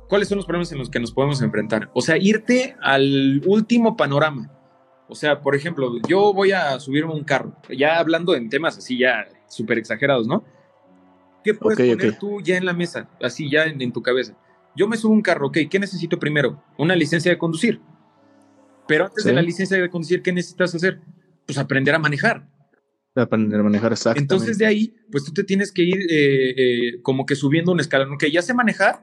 [0.08, 1.90] ¿cuáles son los problemas en los que nos podemos enfrentar?
[1.94, 4.52] O sea, irte al último panorama.
[5.08, 9.00] O sea, por ejemplo, yo voy a subirme un carro, ya hablando en temas así
[9.00, 10.44] ya súper exagerados, ¿no?
[11.44, 14.36] ¿Qué puedes poner tú ya en la mesa, así ya en, tu cabeza?
[14.80, 16.64] Yo me subo un carro, ok, ¿qué necesito primero?
[16.78, 17.82] Una licencia de conducir.
[18.88, 21.02] Pero antes de la licencia de conducir, ¿qué necesitas hacer?
[21.46, 22.48] pues aprender a manejar.
[23.14, 24.22] Aprender a manejar, exacto.
[24.22, 27.82] Entonces de ahí, pues tú te tienes que ir eh, eh, como que subiendo un
[27.82, 28.14] escalón.
[28.14, 29.02] Ok, ya sé manejar,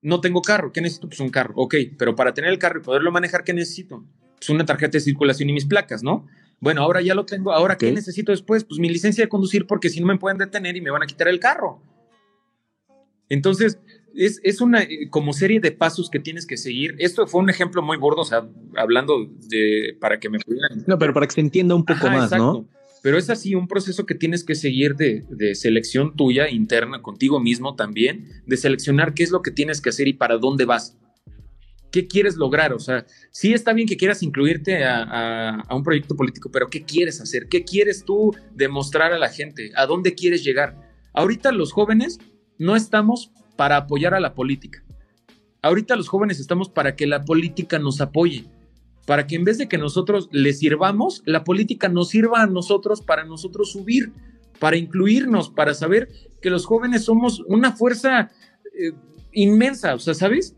[0.00, 0.72] no tengo carro.
[0.72, 1.08] ¿Qué necesito?
[1.08, 1.52] Pues un carro.
[1.56, 4.02] Ok, pero para tener el carro y poderlo manejar, ¿qué necesito?
[4.38, 6.26] Pues una tarjeta de circulación y mis placas, ¿no?
[6.58, 7.52] Bueno, ahora ya lo tengo.
[7.52, 8.64] Ahora, ¿qué necesito después?
[8.64, 11.06] Pues mi licencia de conducir porque si no me pueden detener y me van a
[11.06, 11.82] quitar el carro.
[13.28, 13.78] Entonces,
[14.16, 16.94] es, una eh, como serie de pasos que tienes que seguir.
[16.98, 20.84] Esto fue un ejemplo muy gordo, o sea, hablando de para que me pudieran.
[20.86, 22.68] No, pero para que se entienda un poco más, ¿no?
[23.02, 27.38] Pero es así un proceso que tienes que seguir de, de, selección tuya interna, contigo
[27.38, 30.96] mismo también, de seleccionar qué es lo que tienes que hacer y para dónde vas.
[31.92, 32.72] ¿Qué quieres lograr?
[32.72, 36.66] O sea, sí está bien que quieras incluirte a, a, a un proyecto político, pero
[36.68, 37.48] ¿qué quieres hacer?
[37.48, 39.70] ¿Qué quieres tú demostrar a la gente?
[39.76, 40.76] ¿A dónde quieres llegar?
[41.12, 42.18] Ahorita los jóvenes
[42.58, 44.82] no estamos para apoyar a la política.
[45.62, 48.44] Ahorita los jóvenes estamos para que la política nos apoye,
[49.06, 53.00] para que en vez de que nosotros le sirvamos, la política nos sirva a nosotros
[53.02, 54.12] para nosotros subir,
[54.58, 56.08] para incluirnos, para saber
[56.40, 58.30] que los jóvenes somos una fuerza
[58.78, 58.92] eh,
[59.32, 60.54] inmensa, o sea, ¿sabes?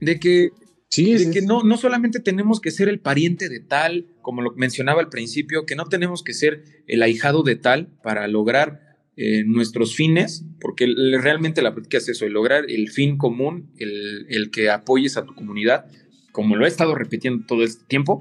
[0.00, 0.50] De que,
[0.88, 4.52] sí, de que no, no solamente tenemos que ser el pariente de tal, como lo
[4.52, 8.83] mencionaba al principio, que no tenemos que ser el ahijado de tal para lograr
[9.16, 14.26] eh, nuestros fines, porque realmente la política es eso, el lograr el fin común, el,
[14.28, 15.86] el que apoyes a tu comunidad,
[16.32, 18.20] como lo he estado repitiendo todo este tiempo,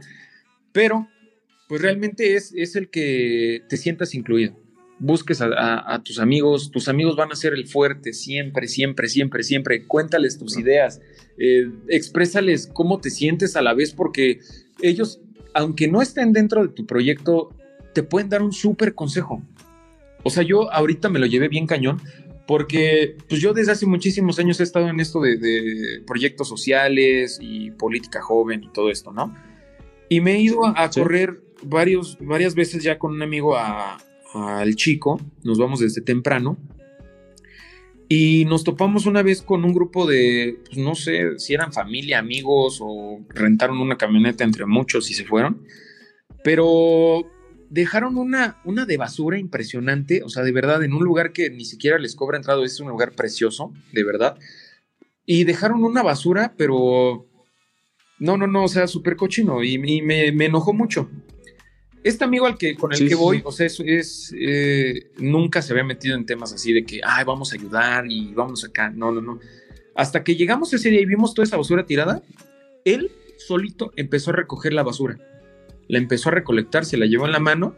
[0.72, 1.08] pero
[1.68, 4.56] pues realmente es, es el que te sientas incluido.
[5.00, 9.88] Busques a, tus amigos, tus amigos van a ser el fuerte siempre, siempre, siempre, siempre.
[9.88, 11.02] Cuéntales tus ideas,
[11.40, 14.40] eh, exprésales cómo te sientes a la vez, porque
[14.82, 15.20] ellos,
[15.56, 17.50] aunque no estén dentro de tu proyecto,
[17.94, 19.42] te pueden dar un súper consejo.
[20.24, 22.02] O sea, yo ahorita me lo llevé bien cañón,
[22.48, 27.72] porque pues yo desde hace muchísimos años he estado en esto de, proyectos sociales y
[27.72, 29.36] política joven y todo esto, ¿no?
[30.10, 35.20] Y me he ido a, correr varios, varias veces ya con un amigo al chico,
[35.44, 36.58] nos vamos desde temprano,
[38.10, 42.20] y nos topamos una vez con un grupo de, pues no sé si eran familia,
[42.20, 45.66] amigos o rentaron una camioneta entre muchos y se fueron,
[46.44, 47.26] pero
[47.74, 51.66] dejaron una, una de basura impresionante, o sea, de verdad, en un lugar que ni
[51.66, 54.38] siquiera les cobra entrado, es un lugar precioso, de verdad,
[55.26, 57.28] y dejaron una basura, pero
[58.20, 61.10] no, no, no, o sea, súper cochino y, me, enojó mucho.
[62.04, 65.84] Este amigo al que, con el que voy, o sea, es, eh, nunca se había
[65.84, 68.92] metido en temas así de que, ay, vamos a ayudar y vamos acá.
[68.92, 69.40] No, no, no.
[69.96, 72.22] Hasta que llegamos ese día y vimos toda esa basura tirada,
[72.86, 75.18] él solito empezó a recoger la basura.
[75.88, 77.76] La empezó a recolectar, se la llevó en la mano,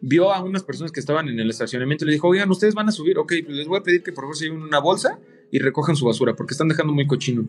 [0.00, 2.88] vio a unas personas que estaban en el estacionamiento y le dijo, oigan, ustedes van
[2.88, 5.18] a subir, ok, pues les voy a pedir que por favor se lleven una bolsa
[5.50, 7.48] y recojan su basura porque están dejando muy cochino.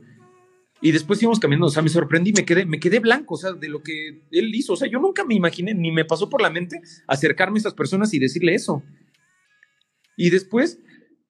[0.81, 3.51] Y después íbamos caminando, o sea, me sorprendí, me quedé, me quedé blanco, o sea,
[3.51, 4.73] de lo que él hizo.
[4.73, 7.73] O sea, yo nunca me imaginé, ni me pasó por la mente acercarme a estas
[7.73, 8.81] personas y decirle eso.
[10.15, 10.79] Y después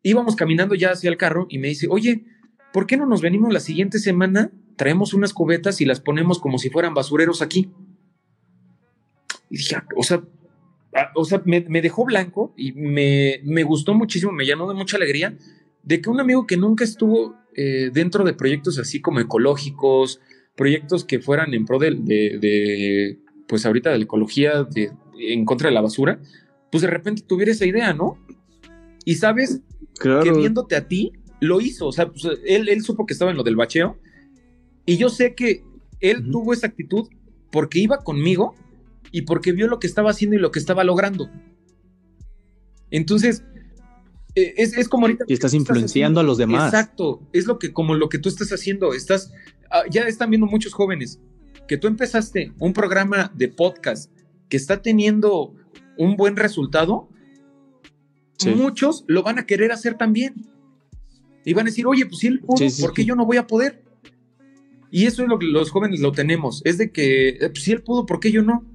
[0.04, 2.26] íbamos caminando ya hacia el carro y me dice, oye,
[2.72, 4.52] ¿por qué no nos venimos la siguiente semana?
[4.78, 7.72] Traemos unas cubetas y las ponemos como si fueran basureros aquí.
[9.50, 10.22] Y dije, ah, o sea,
[10.96, 14.76] ah, o sea me, me dejó blanco y me, me gustó muchísimo, me llenó de
[14.76, 15.36] mucha alegría
[15.84, 20.22] de que un amigo que nunca estuvo eh, dentro de proyectos así como ecológicos,
[20.56, 25.74] proyectos que fueran en pro de, pues ahorita de la ecología, de, en contra de
[25.74, 26.20] la basura,
[26.72, 28.18] pues de repente tuviera esa idea, ¿no?
[29.06, 29.62] Y sabes
[30.02, 33.38] que viéndote a ti, lo hizo, o sea, pues, él, él, supo que estaba en
[33.38, 33.98] lo del bacheo,
[34.86, 35.64] y yo sé que
[36.02, 37.08] él tuvo esa actitud
[37.52, 38.56] porque iba conmigo
[39.12, 41.30] y porque vio lo que estaba haciendo y lo que estaba logrando.
[42.92, 43.44] Entonces,
[44.36, 45.26] eh, es, como ahorita.
[45.28, 46.74] Y estás influenciando a los demás.
[46.74, 48.94] Exacto, es lo que, como lo que tú estás haciendo.
[48.94, 49.32] Estás,
[49.72, 51.20] ah, ya están viendo muchos jóvenes
[51.68, 54.12] que tú empezaste un programa de podcast
[54.50, 55.54] que está teniendo
[55.98, 57.10] un buen resultado.
[58.56, 60.34] Muchos lo van a querer hacer también.
[61.46, 63.48] Y van a decir, oye, pues si él pudo, ¿por qué yo no voy a
[63.48, 63.84] poder?
[64.92, 66.62] Y eso es lo que los jóvenes lo tenemos.
[66.66, 68.66] Es de que, eh, pues, si él pudo, ¿por qué yo no?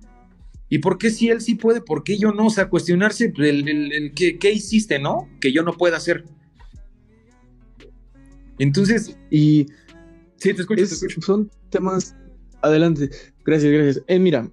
[0.68, 2.46] ¿Y por qué si él sí puede, por qué yo no?
[2.46, 5.28] O sea, cuestionarse el, el, ¿qué, hiciste, ¿no?
[5.40, 6.24] Que yo no pueda hacer.
[8.58, 9.66] Entonces, y...
[10.36, 10.86] Sí, te escucho,
[11.20, 12.16] Son temas...
[12.62, 13.10] Adelante.
[13.44, 14.04] Gracias, gracias.
[14.08, 14.50] Eh, mira,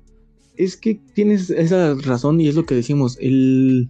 [0.57, 3.17] es que tienes esa razón y es lo que decimos.
[3.19, 3.89] El...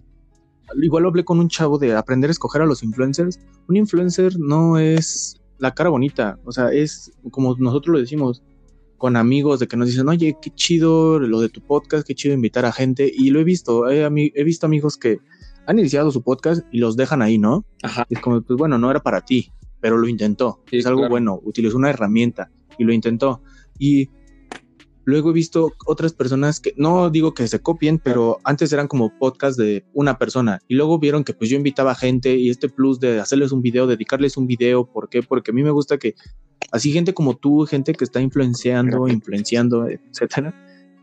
[0.80, 3.40] Igual hablé con un chavo de aprender a escoger a los influencers.
[3.68, 8.42] Un influencer no es la cara bonita, o sea, es como nosotros lo decimos,
[9.02, 12.36] con amigos de que nos dicen, oye, qué chido lo de tu podcast, qué chido
[12.36, 13.10] invitar a gente.
[13.12, 15.18] Y lo he visto, he, he visto amigos que
[15.66, 17.66] han iniciado su podcast y los dejan ahí, ¿no?
[17.82, 18.06] Ajá.
[18.08, 20.62] Es como, pues bueno, no era para ti, pero lo intentó.
[20.70, 23.42] es algo bueno, utilizó una herramienta y lo intentó.
[23.76, 24.08] Y
[25.04, 29.16] luego he visto otras personas que, no digo que se copien, pero antes eran como
[29.18, 33.00] podcast de una persona y luego vieron que pues yo invitaba gente y este plus
[33.00, 35.22] de hacerles un video, dedicarles un video, ¿por qué?
[35.22, 36.14] Porque a mí me gusta que
[36.70, 40.54] así gente como tú, gente que está influenciando, influenciando, etcétera,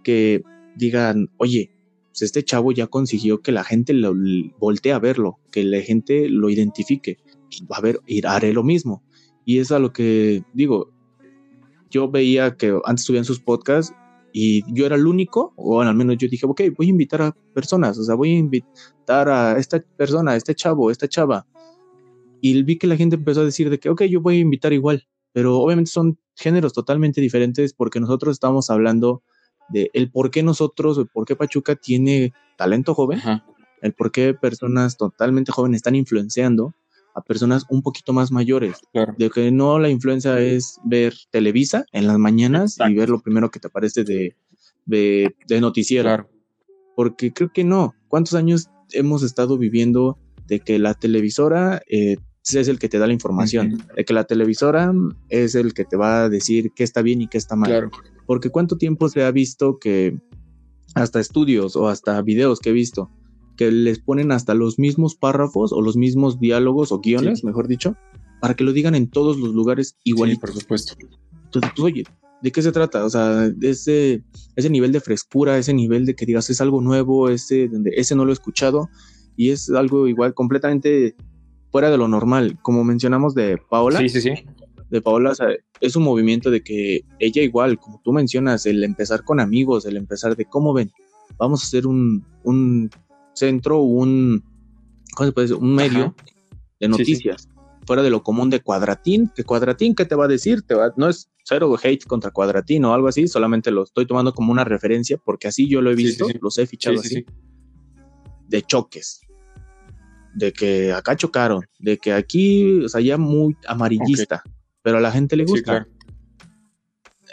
[0.03, 0.43] que
[0.75, 1.71] digan, oye,
[2.09, 4.13] pues este chavo ya consiguió que la gente lo
[4.59, 7.17] voltee a verlo, que la gente lo identifique.
[7.69, 9.03] A ver, haré lo mismo.
[9.45, 10.91] Y es a lo que digo,
[11.89, 13.93] yo veía que antes subían sus podcasts
[14.32, 17.36] y yo era el único, o al menos yo dije, ok, voy a invitar a
[17.54, 21.47] personas, o sea, voy a invitar a esta persona, a este chavo, a esta chava.
[22.41, 24.71] Y vi que la gente empezó a decir de que, ok, yo voy a invitar
[24.71, 29.23] igual pero obviamente son géneros totalmente diferentes porque nosotros estamos hablando
[29.69, 33.21] de el por qué nosotros, el por qué Pachuca tiene talento joven,
[33.82, 36.73] el por qué personas totalmente jóvenes están influenciando
[37.15, 38.78] a personas un poquito más mayores.
[39.17, 43.50] De que no la influencia es ver Televisa en las mañanas y ver lo primero
[43.52, 44.36] que te aparece de,
[44.86, 46.30] de, noticiero.
[46.95, 47.93] Porque creo que no.
[48.08, 50.17] ¿Cuántos años hemos estado viviendo
[50.48, 53.84] de que la televisora eh, es el que te da la información.
[53.95, 54.91] El que la televisora
[55.30, 57.91] es el que te va a decir qué está bien y qué está mal.
[58.26, 60.17] Porque cuánto tiempo se ha visto que
[60.95, 63.12] hasta estudios o hasta videos que he visto
[63.60, 67.98] que les ponen hasta los mismos párrafos o los mismos diálogos o guiones, mejor dicho,
[68.39, 70.38] para que lo digan en todos los lugares igual.
[70.39, 70.93] por supuesto.
[71.43, 72.04] Entonces, pues, oye,
[72.41, 73.04] ¿de qué se trata?
[73.04, 74.24] O sea, ese,
[74.56, 78.15] ese nivel de frescura, ese nivel de que digas es algo nuevo, ese, donde ese
[78.15, 78.88] no lo he escuchado
[79.36, 81.17] y es algo igual completamente
[81.69, 82.58] fuera de lo normal.
[82.62, 84.00] Como mencionamos de Paola.
[84.00, 84.32] Sí, sí, sí.
[84.89, 85.48] De Paola, o sea,
[85.82, 89.98] es un movimiento de que ella igual, como tú mencionas, el empezar con amigos, el
[89.98, 90.91] empezar de cómo ven,
[91.38, 92.89] vamos a hacer un, un
[93.39, 94.43] centro, un,
[95.15, 95.63] ¿cómo se puede decir?
[95.63, 96.15] Un medio
[96.80, 97.49] de noticias.
[97.88, 100.62] Fuera de lo común de Cuadratín, que Cuadratín, ¿qué te va a decir?
[100.62, 104.34] Te va, no es cero hate contra Cuadratín o algo así, solamente lo estoy tomando
[104.34, 107.25] como una referencia porque así yo lo he visto, los he fichado así.
[108.47, 109.21] De choques,
[110.36, 114.43] de que acá chocaron, de que aquí, o sea, ya muy amarillista,
[114.84, 115.88] pero a la gente le gusta.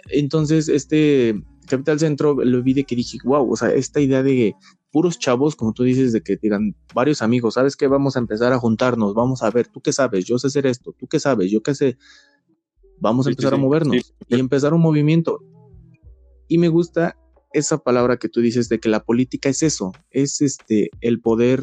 [0.09, 1.35] Entonces, este
[1.67, 4.55] Capital Centro lo vi de que dije, wow, o sea, esta idea de
[4.97, 7.87] puros chavos, como tú dices, de que digan varios amigos, ¿sabes qué?
[7.87, 10.95] Vamos a empezar a juntarnos, vamos a ver, tú qué sabes, yo sé hacer esto,
[10.99, 11.99] tú qué sabes, yo qué sé.
[12.99, 15.41] Vamos a empezar a movernos y empezar un movimiento.
[16.49, 17.15] Y me gusta
[17.53, 21.63] esa palabra que tú dices de que la política es eso, es este el poder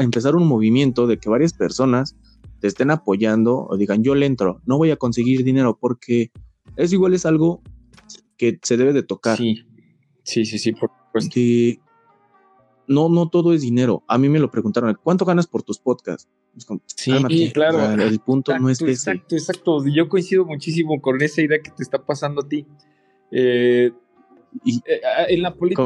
[0.00, 2.16] empezar un movimiento de que varias personas
[2.60, 6.30] te estén apoyando o digan yo le entro, no voy a conseguir dinero porque
[6.76, 7.60] es igual es algo
[8.38, 9.36] que se debe de tocar.
[9.36, 9.58] Sí,
[10.22, 11.85] sí, sí, sí, por supuesto.
[12.88, 14.02] No, no todo es dinero.
[14.06, 16.28] A mí me lo preguntaron, ¿cuánto ganas por tus podcasts?
[16.86, 18.02] sí, claro.
[18.02, 18.90] el punto no es ese.
[18.90, 19.86] Exacto, exacto.
[19.86, 22.66] Yo coincido muchísimo con esa idea que te está pasando a ti.
[23.30, 23.92] Eh,
[24.64, 25.82] y, eh, en la política.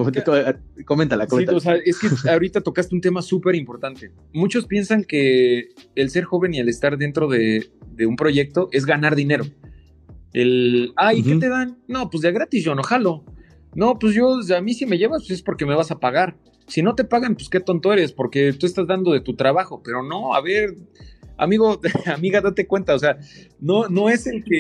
[0.85, 1.77] Coméntala, coméntala.
[1.85, 4.13] es que ahorita tocaste un tema súper importante.
[4.33, 7.71] Muchos piensan que el ser joven y el estar dentro de,
[8.07, 9.45] un proyecto es ganar dinero.
[10.33, 11.79] El, ay, ¿qué te dan?
[11.89, 13.25] No, pues de gratis yo no jalo.
[13.75, 16.37] No, pues yo, a mí si me llevas, pues es porque me vas a pagar.
[16.71, 19.83] Si no te pagan, pues qué tonto eres, porque tú estás dando de tu trabajo.
[19.83, 20.77] Pero no, a ver,
[21.41, 23.19] amigo, amiga, date cuenta, o sea,
[23.61, 24.59] no, no es el que,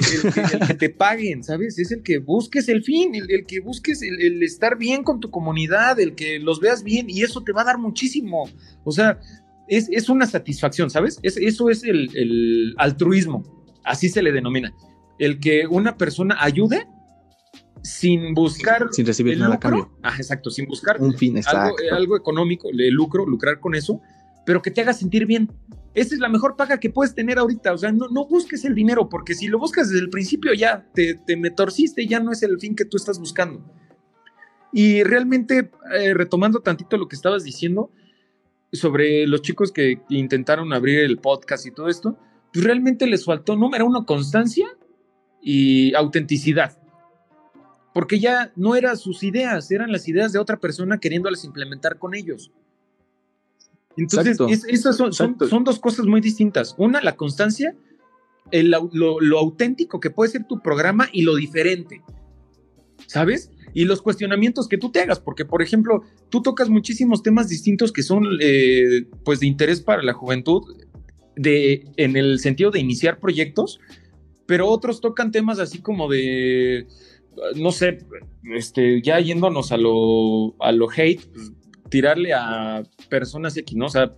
[0.75, 1.79] te paguen, ¿sabes?
[1.79, 6.01] Es el que busques el fin, el, que busques el, estar bien con tu comunidad,
[6.01, 8.49] el que los veas bien, y eso te va a dar muchísimo.
[8.85, 9.21] O sea,
[9.69, 11.21] es, una satisfacción, ¿sabes?
[11.23, 13.45] Es, eso es el, altruismo,
[13.85, 14.75] así se le denomina.
[15.19, 16.89] El que una persona ayude
[17.83, 19.91] sin buscar sin recibir nada a cambio.
[20.03, 24.01] Ah, exacto, sin buscar un fin algo, algo, económico, el lucro, lucrar con eso,
[24.47, 25.51] pero que te haga sentir bien.
[25.93, 27.73] Esa es la mejor paga que puedes tener ahorita.
[27.73, 30.87] O sea, no, no busques el dinero, porque si lo buscas desde el principio ya
[30.95, 33.65] te, te me torciste, ya no es el fin que tú estás buscando.
[34.73, 37.91] Y realmente, eh, retomando tantito lo que estabas diciendo
[38.73, 42.17] sobre los chicos que intentaron abrir el podcast y todo esto,
[42.53, 44.69] pues realmente les faltó, número uno, constancia
[45.43, 46.80] y autenticidad.
[47.93, 52.15] Porque ya no eran sus ideas, eran las ideas de otra persona queriéndolas implementar con
[52.15, 52.53] ellos.
[53.97, 56.75] Entonces, esas son, son, dos cosas muy distintas.
[56.79, 57.75] Una, la constancia,
[58.53, 62.03] lo, auténtico que puede ser tu programa y lo diferente.
[63.07, 63.51] ¿Sabes?
[63.75, 67.93] Y los cuestionamientos que tú te hagas, porque, por ejemplo, tú tocas muchísimos temas distintos
[67.93, 70.63] que son, eh, pues, de interés para la juventud,
[71.37, 73.81] de, en el sentido de iniciar proyectos,
[74.47, 76.87] pero otros tocan temas así como de,
[77.57, 77.99] no sé,
[78.55, 81.53] este, ya yéndonos a lo, a lo hate, pues,
[81.89, 83.87] tirarle a personas X, ¿no?
[83.87, 84.15] O sea,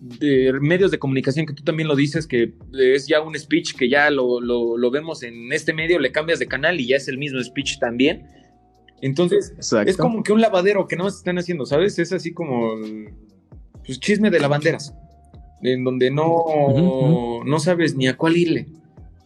[0.00, 3.88] de medios de comunicación que tú también lo dices, que es ya un speech que
[3.88, 7.18] ya lo, lo, vemos en este medio, le cambias de canal y ya es el
[7.18, 8.26] mismo speech también.
[9.02, 9.54] Entonces,
[9.86, 11.98] es como que un lavadero que no se están haciendo, ¿sabes?
[11.98, 12.76] Es así como
[13.84, 14.94] pues, chisme de lavanderas,
[15.62, 18.66] en donde no, no sabes ni a cuál irle.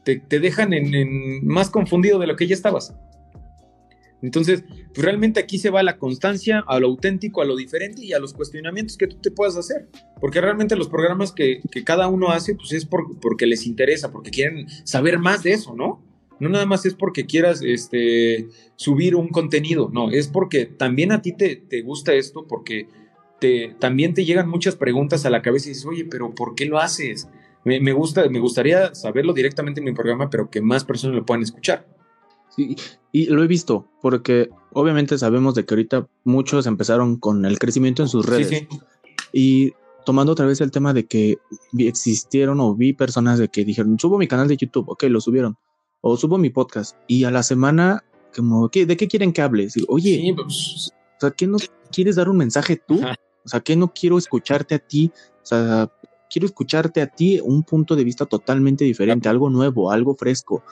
[0.05, 2.95] Te, te dejan en, en, más confundido de lo que ya estabas.
[4.25, 8.05] Entonces, pues realmente aquí se va a la constancia, a lo auténtico, a lo diferente
[8.05, 9.89] y a los cuestionamientos que tú te puedas hacer.
[10.21, 14.67] Porque realmente los programas que, cada uno hace, pues es porque les interesa, porque quieren
[14.85, 16.03] saber más de eso, ¿no?
[16.41, 21.23] No nada más es porque quieras este, subir un contenido, no, es porque también a
[21.23, 22.89] ti te, te gusta esto, porque
[23.41, 26.67] te, también te llegan muchas preguntas a la cabeza y dices, oye, pero ¿por qué
[26.67, 27.29] lo haces?
[27.65, 31.43] Me, gusta, me gustaría saberlo directamente en mi programa, pero que más personas lo puedan
[31.43, 31.87] escuchar.
[32.55, 32.77] Sí,
[33.13, 38.03] y lo he visto, porque obviamente sabemos de que ahorita muchos empezaron con el crecimiento
[38.03, 38.49] en sus redes.
[38.49, 38.81] Sí, sí.
[39.33, 39.73] Y
[40.05, 41.39] tomando otra vez el tema de que
[41.79, 45.57] existieron o vi personas de que dijeron, subo mi canal de YouTube, ok, lo subieron,
[46.01, 49.69] o subo mi podcast, y a la semana, como, ¿de qué quieren que hable?
[49.89, 51.59] Oye, pues, o sea, ¿qué no
[51.91, 53.01] quieres dar un mensaje tú?
[53.45, 55.11] O sea, ¿qué no quiero escucharte a ti?
[55.43, 55.91] O sea,
[56.31, 60.63] quiero escucharte a ti un punto de vista totalmente diferente, algo nuevo, algo fresco.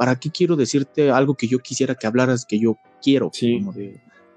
[0.00, 3.28] ¿Para qué quiero decirte algo que yo quisiera que hablaras, que yo quiero?
[3.34, 3.60] Sí.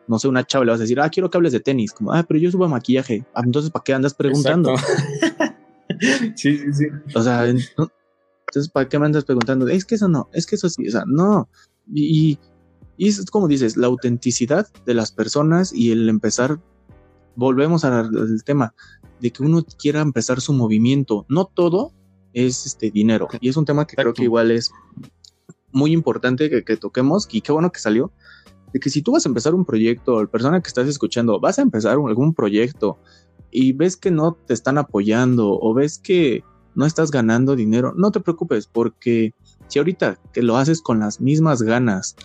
[0.10, 2.12] no sé, una chava le vas a decir, ah, quiero que hables de tenis, como,
[2.12, 4.76] ah, pero yo subo maquillaje, ah, entonces, ¿para qué andas preguntando?
[6.36, 6.88] sí, sí, sí.
[7.16, 9.70] O sea, entonces, ¿para qué me andas preguntando?
[9.70, 11.48] Es que eso no, es que eso sí, o sea, no.
[11.94, 12.38] Y,
[12.98, 16.60] y es como dices, la autenticidad de las personas y el empezar,
[17.38, 18.12] volvemos al,
[18.44, 18.76] tema
[19.22, 21.26] de que uno quiera empezar su movimiento.
[21.30, 21.94] No todo
[22.34, 23.30] es este dinero.
[23.40, 24.74] Y es un tema que creo que igual es
[25.74, 28.12] muy importante que, que, toquemos y qué bueno que salió.
[28.74, 31.60] De que si tú vas a empezar un proyecto, la persona que estás escuchando, vas
[31.60, 32.98] a empezar algún proyecto
[33.52, 36.44] y ves que no te están apoyando o ves que
[36.76, 39.34] no estás ganando dinero, no te preocupes porque
[39.68, 42.16] si ahorita que lo haces con las mismas ganas,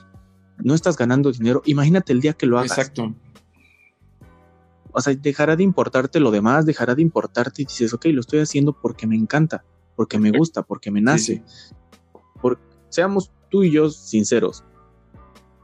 [0.59, 2.73] no estás ganando dinero, imagínate el día que lo hagas.
[2.73, 3.15] Exacto.
[4.93, 8.41] O sea, dejará de importarte lo demás, dejará de importarte y dices, ok, lo estoy
[8.41, 9.65] haciendo porque me encanta,
[9.97, 11.43] porque me gusta, porque me nace.
[12.89, 14.65] seamos tú y yo sinceros.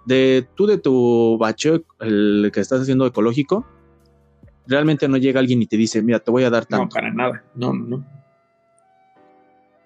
[0.06, 3.66] De tú de tu bacheo, el que estás haciendo ecológico,
[4.66, 6.84] realmente no llega alguien y te dice, mira, te voy a dar tanto.
[6.84, 7.44] No, para nada.
[7.54, 8.04] No, no.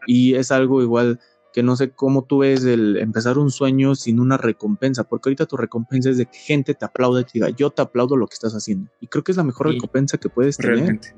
[0.07, 1.21] Y es algo igual
[1.53, 5.47] que no sé cómo tú ves el empezar un sueño sin una recompensa, porque ahorita
[5.47, 8.27] tu recompensa es de que gente te aplaude y te diga, yo te aplaudo lo
[8.27, 8.91] que estás haciendo.
[9.01, 10.77] Y creo que es la mejor recompensa que puedes tener.
[10.77, 11.15] Realmente.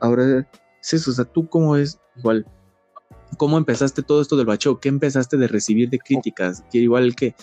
[0.00, 0.46] Ahora,
[0.80, 2.46] es eso, o sea, tú cómo es igual,
[3.36, 7.34] cómo empezaste todo esto del bacheo, qué empezaste de recibir de críticas, que igual que...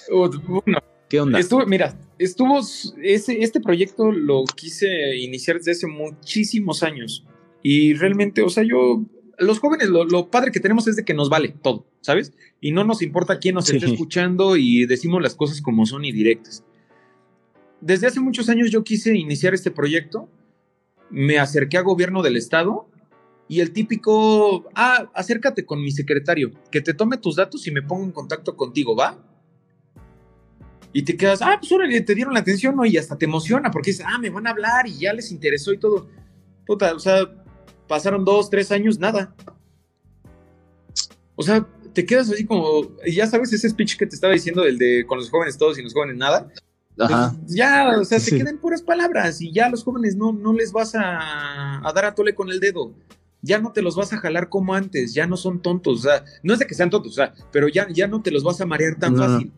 [1.09, 1.39] ¿Qué onda?
[1.39, 2.59] Estuvo, mira, estuvo,
[3.03, 7.23] ese, este proyecto lo quise iniciar desde hace muchísimos años.
[7.61, 9.03] Y realmente, o sea, yo
[9.37, 12.33] los jóvenes, lo, padre que tenemos es de que nos vale todo, ¿sabes?
[12.61, 16.11] Y no nos importa quién nos esté escuchando y decimos las cosas como son y
[16.11, 16.63] directas.
[17.81, 20.29] Desde hace muchos años yo quise iniciar este proyecto,
[21.09, 22.87] me acerqué a gobierno del estado
[23.47, 27.81] y el típico, ah, acércate con mi secretario, que te tome tus datos y me
[27.81, 29.17] ponga en contacto contigo, ¿va?
[30.91, 32.85] Y te quedas, ah, pues órale, te dieron la atención, ¿no?
[32.85, 35.73] Y hasta te emociona porque dices, ah, me van a hablar y ya les interesó
[35.73, 36.07] y todo.
[36.65, 37.21] Puta, o sea,
[37.87, 39.35] pasaron dos, tres años, nada.
[41.35, 44.77] O sea, te quedas así como, ya sabes ese speech que te estaba diciendo, el
[44.77, 46.51] de con los jóvenes todos y los jóvenes nada.
[46.95, 47.09] Pues
[47.47, 50.93] ya, o sea, se quedan puras palabras y ya los jóvenes no, no les vas
[50.95, 52.93] a, dar a tole con el dedo.
[53.43, 56.25] Ya no te los vas a jalar como antes, ya no son tontos, o sea,
[56.41, 58.59] no es de que sean tontos, o sea, pero ya, ya no te los vas
[58.59, 59.51] a marear tan fácil.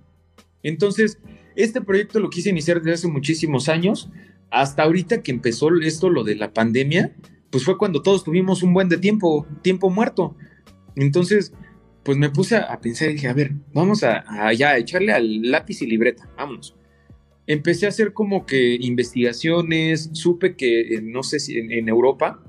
[0.64, 1.20] Entonces,
[1.56, 4.10] este proyecto lo quise iniciar desde hace muchísimos años,
[4.50, 7.16] hasta ahorita que empezó esto, lo de la pandemia,
[7.50, 10.36] pues fue cuando todos tuvimos un buen de tiempo, tiempo muerto.
[10.96, 11.54] Entonces,
[12.04, 15.82] pues me puse a, pensar y dije, a ver, vamos a, ya echarle al lápiz
[15.82, 16.76] y libreta, vámonos.
[17.48, 22.44] Empecé a hacer como que investigaciones, supe que, no sé si en, Europa,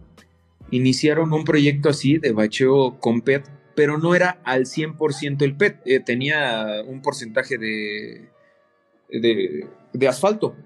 [0.71, 5.81] iniciaron un proyecto así de bacheo con PET, pero no era al 100% el PET,
[5.85, 8.29] eh, tenía un porcentaje de,
[9.11, 10.57] de, asfalto.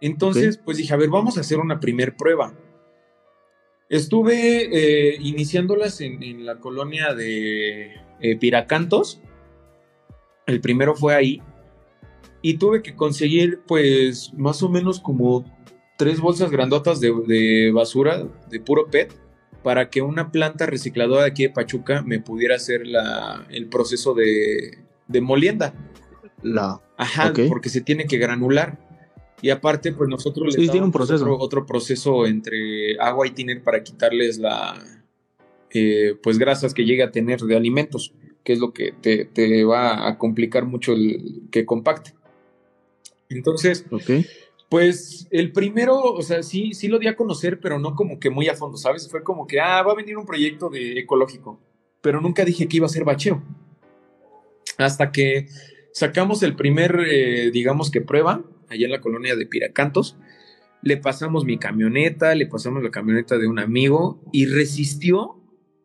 [0.00, 2.54] Entonces, pues dije, a ver, vamos a hacer una primer prueba.
[3.88, 9.20] Estuve eh, iniciándolas en, la colonia de eh, Piracantos.
[10.46, 11.42] El primero fue ahí.
[12.40, 15.44] Y tuve que conseguir, pues, más o menos como
[16.02, 19.14] tres bolsas grandotas de, basura, de puro PET,
[19.62, 24.12] para que una planta recicladora de aquí de Pachuca me pudiera hacer la, el proceso
[24.12, 25.74] de, de molienda.
[26.42, 26.80] La.
[26.96, 28.80] Ajá, porque se tiene que granular.
[29.42, 31.38] Y aparte, pues nosotros les damos un proceso.
[31.38, 34.74] Otro, proceso entre agua y tiner para quitarles la,
[35.70, 40.08] eh, pues grasas que llegue a tener de alimentos, que es lo que te, va
[40.08, 42.12] a complicar mucho el que compacte.
[43.28, 43.86] Entonces,
[44.72, 48.30] pues el primero, o sea, sí, sí lo di a conocer, pero no como que
[48.30, 49.06] muy a fondo, ¿sabes?
[49.06, 51.60] Fue como que, ah, va a venir un proyecto de ecológico,
[52.00, 53.42] pero nunca dije que iba a ser bacheo.
[54.78, 55.46] Hasta que
[55.92, 60.16] sacamos el primer, eh, digamos que prueba, allá en la colonia de Piracantos.
[60.80, 65.36] Le pasamos mi camioneta, le pasamos la camioneta de un amigo y resistió,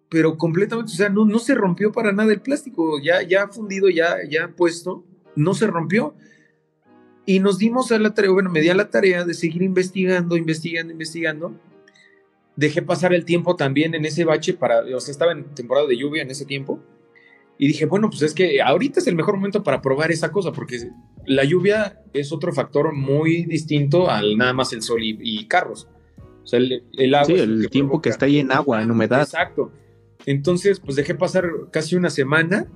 [0.08, 3.90] pero completamente, o sea, no, no se rompió para nada el plástico, ya, ya fundido,
[3.90, 5.04] ya, ya puesto,
[5.36, 6.16] no se rompió.
[7.28, 10.36] Y nos dimos a la tarea, bueno, me di a la tarea de seguir investigando,
[10.36, 11.54] investigando, investigando.
[12.56, 15.98] Dejé pasar el tiempo también en ese bache para, o sea, estaba en temporada de
[15.98, 16.82] lluvia en ese tiempo
[17.58, 20.52] y dije, bueno, pues es que ahorita es el mejor momento para probar esa cosa,
[20.52, 20.92] porque
[21.26, 25.88] la lluvia es otro factor muy distinto al nada más el sol y, carros.
[26.44, 27.26] O sea, el, agua.
[27.26, 29.22] Sí, el tiempo que está ahí en agua, en humedad.
[29.22, 29.72] Exacto.
[30.26, 32.68] Entonces, pues dejé pasar casi una semana.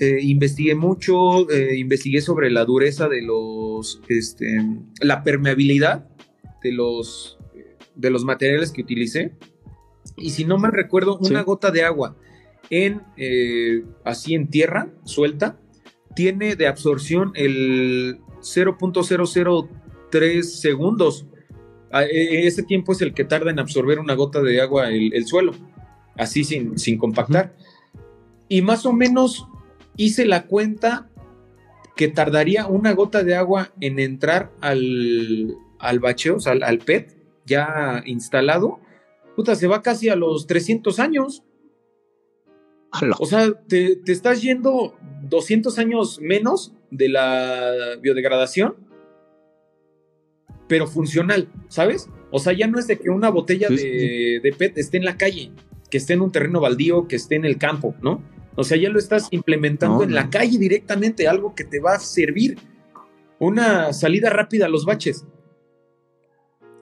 [0.00, 4.58] Eh, investigué mucho, eh, investigué sobre la dureza de los, este,
[5.02, 6.08] la permeabilidad
[6.62, 7.38] de los,
[7.96, 9.32] de los materiales que utilicé.
[10.16, 12.16] Y si no me recuerdo, una gota de agua
[12.70, 15.60] en, eh, así en tierra, suelta,
[16.16, 21.26] tiene de absorción el 0.003 segundos.
[21.92, 24.88] Ah, e, e, ese tiempo es el que tarda en absorber una gota de agua
[24.88, 25.52] el, suelo,
[26.16, 27.54] así sin, sin compactar.
[28.48, 29.46] Y más o menos
[29.96, 31.08] hice la cuenta
[31.96, 37.16] que tardaría una gota de agua en entrar al, al bacheo, o sea, al, PET
[37.44, 38.80] ya instalado.
[39.36, 41.42] Puta, se va casi a los 300 años.
[43.18, 48.90] O sea, te, te, estás yendo 200 años menos de la biodegradación
[50.70, 52.08] pero funcional, ¿sabes?
[52.30, 55.50] O sea, ya no es de que una botella de, PET esté en la calle,
[55.90, 58.22] que esté en un terreno baldío, que esté en el campo, ¿no?
[58.56, 62.00] O sea, ya lo estás implementando en la calle directamente, algo que te va a
[62.00, 62.58] servir.
[63.38, 65.24] Una salida rápida a los baches.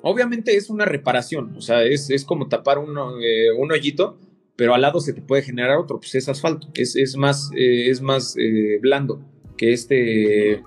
[0.02, 4.18] Obviamente es una reparación, o sea, es, como tapar eh, un hoyito,
[4.56, 8.00] pero al lado se te puede generar otro, pues es asfalto, es, más, eh, es
[8.00, 9.24] más eh, blando
[9.56, 10.62] que este,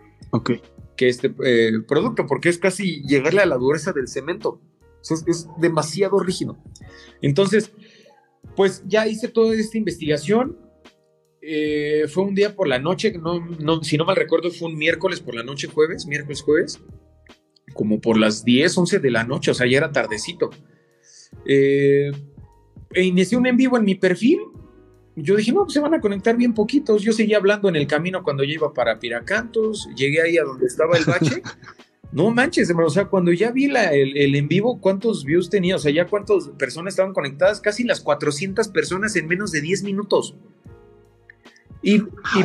[0.95, 4.61] que este eh, producto, porque es casi llegarle a la dureza del cemento.
[5.09, 6.57] Es, demasiado rígido.
[7.23, 7.71] Entonces,
[8.55, 10.59] pues ya hice toda esta investigación.
[11.41, 15.19] Eh, fue un día por la noche, no, si no mal recuerdo, fue un miércoles
[15.19, 16.79] por la noche, jueves, miércoles, jueves,
[17.73, 20.51] como por las 10, 11 de la noche, o sea, ya era tardecito.
[21.45, 22.11] Eh,
[22.93, 24.41] e inicié un en vivo en mi perfil
[25.15, 27.01] yo dije, no, pues se van a conectar bien poquitos.
[27.01, 30.65] Yo seguía hablando en el camino cuando yo iba para Piracantos, llegué ahí a donde
[30.65, 31.41] estaba el bache.
[32.11, 35.75] no manches, o sea, cuando ya vi el, en vivo, ¿cuántos views tenía?
[35.75, 39.83] O sea, ya cuántas personas estaban conectadas, casi las 400 personas en menos de 10
[39.83, 40.35] minutos.
[41.83, 41.99] Y,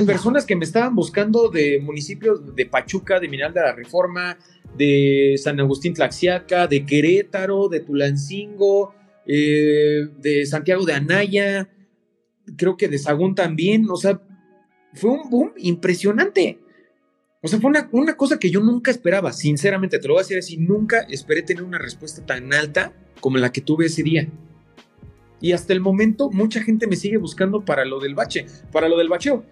[0.07, 4.39] personas que me estaban buscando de municipios de Pachuca, de Mineral de la Reforma,
[4.77, 8.95] de San Agustín Tlaxiaca, de Querétaro, de Tulancingo,
[9.27, 11.69] eh, de Santiago de Anaya,
[12.57, 14.21] creo que de Sagún también, o sea,
[14.95, 16.61] fue un boom impresionante.
[17.43, 20.39] O sea, fue una, cosa que yo nunca esperaba, sinceramente, te lo voy a decir
[20.39, 24.29] así, nunca esperé tener una respuesta tan alta como la que tuve ese día.
[25.41, 28.97] Y hasta el momento mucha gente me sigue buscando para lo del bache, para lo
[28.97, 29.45] del bacheo.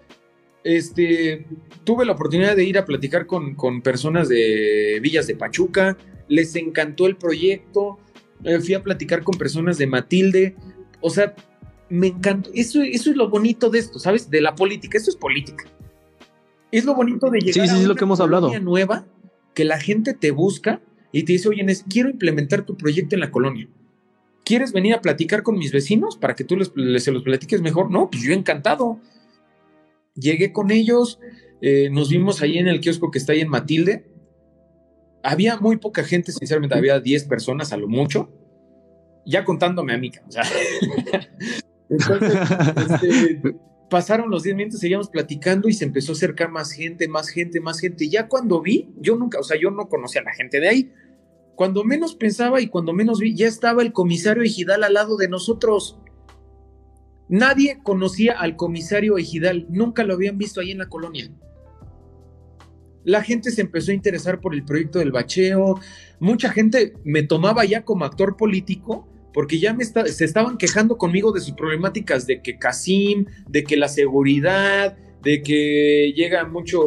[0.63, 1.45] Este,
[1.83, 5.95] tuve la oportunidad de ir a platicar con, con personas de Villas de Pachuca,
[6.27, 7.99] les encantó el proyecto,
[8.43, 10.55] eh, fui a platicar con personas de Matilde,
[11.01, 11.35] o sea,
[11.89, 12.49] me encanta.
[12.53, 14.29] Eso, eso es lo bonito de esto, ¿sabes?
[14.29, 14.97] De la política.
[14.97, 15.65] Esto es política.
[16.71, 18.59] Es lo bonito de llegar a una lo que hemos hablado.
[18.59, 19.05] nueva
[19.53, 20.81] que la gente te busca
[21.11, 23.69] y te dice, oye, quiero implementar tu proyecto en la colonia.
[24.45, 26.71] ¿Quieres venir a platicar con mis vecinos para que tú les,
[27.03, 27.89] se los platiques mejor?
[27.89, 28.99] No, pues yo encantado.
[30.13, 31.19] Llegué con ellos,
[31.61, 34.05] eh, nos vimos ahí en el kiosco que está ahí en Matilde.
[35.23, 38.29] Había muy poca gente, sinceramente, había 10 personas a lo mucho,
[39.25, 40.11] ya contándome a mí.
[40.27, 40.29] O
[41.89, 42.39] Entonces,
[43.01, 43.55] este,
[43.89, 47.59] pasaron los 10 minutos, seguíamos platicando y se empezó a acercar más gente, más gente,
[47.59, 48.09] más gente.
[48.09, 50.93] Ya cuando vi, yo nunca, o sea, yo no conocía a la gente de ahí.
[51.55, 55.29] Cuando menos pensaba y cuando menos vi, ya estaba el comisario Ejidal al lado de
[55.29, 55.97] nosotros.
[57.27, 61.31] Nadie conocía al comisario Ejidal, nunca lo habían visto ahí en la colonia.
[63.03, 65.79] La gente se empezó a interesar por el proyecto del bacheo,
[66.19, 69.75] mucha gente me tomaba ya como actor político porque ya
[70.05, 75.41] se estaban quejando conmigo de sus problemáticas, de que Casim, de que la seguridad, de
[75.41, 76.83] que llega mucho,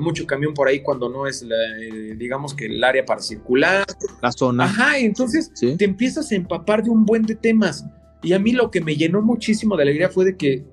[0.00, 3.86] mucho camión por ahí cuando no es, eh, digamos que el área para circular.
[4.20, 4.64] La zona.
[4.64, 7.86] Ajá, entonces te empiezas a empapar de un buen de temas.
[8.20, 10.64] Y a mí lo que me llenó muchísimo de alegría fue de que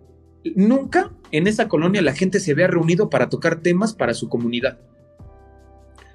[0.55, 4.79] nunca en esa colonia la gente se había reunido para tocar temas para su comunidad.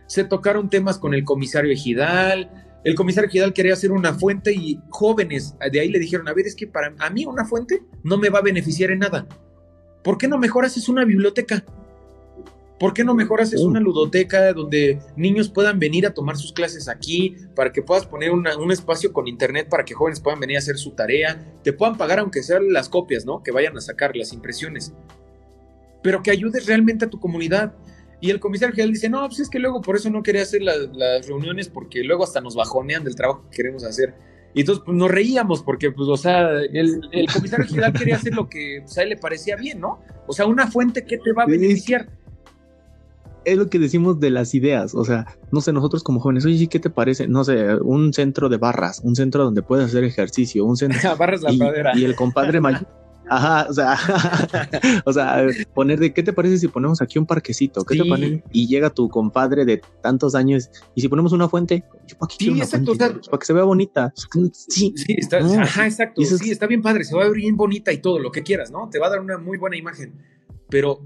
[0.08, 2.50] Se tocaron temas con el comisario Ejidal,
[2.82, 6.48] el comisario Gidal quería hacer una fuente y jóvenes de ahí le dijeron, a ver,
[6.48, 9.28] es que para a mí una fuente no me va a beneficiar en nada.
[10.02, 11.64] ¿Por qué no mejor haces una biblioteca?
[12.78, 16.88] ¿Por qué no mejor haces una ludoteca donde niños puedan venir a tomar sus clases
[16.88, 20.60] aquí, para que puedas poner un espacio con internet para que jóvenes puedan venir a
[20.60, 23.42] hacer su tarea, te puedan pagar aunque sean las copias, ¿no?
[23.42, 24.94] Que vayan a sacar las impresiones,
[26.02, 27.74] pero que ayudes realmente a tu comunidad.
[28.22, 30.62] Y el comisario general dice, no, pues es que luego por eso no quería hacer
[30.62, 34.14] las reuniones porque luego hasta nos bajonean del trabajo que queremos hacer.
[34.54, 37.00] Y entonces pues, nos reíamos porque, pues, o sea, el,
[37.32, 40.00] comisario general quería hacer lo que pues, a él le parecía bien, ¿no?
[40.26, 42.08] O sea, una fuente que te va a beneficiar.
[43.44, 46.66] Es lo que decimos de las ideas, o sea, no sé, nosotros como jóvenes, oye,
[46.66, 47.26] ¿qué te parece?
[47.26, 51.00] No sé, un centro de barras, un centro donde puedes hacer ejercicio, un centro...
[51.16, 52.86] barras la y, y el compadre mayor
[53.30, 53.96] Ajá, o sea,
[55.04, 58.42] o sea, poner de qué te parece si ponemos aquí un parquecito, ¿qué te parece?
[58.50, 62.50] Y llega tu compadre de tantos años y si ponemos una fuente, yo para sí,
[62.58, 64.12] exacto, para que se vea bonita.
[64.52, 67.92] Sí, sí, está, ajá, exacto, sí, está bien padre, se va a ver bien bonita
[67.92, 68.88] y todo, lo que quieras, ¿no?
[68.90, 70.12] Te va a dar una muy buena imagen,
[70.68, 71.00] pero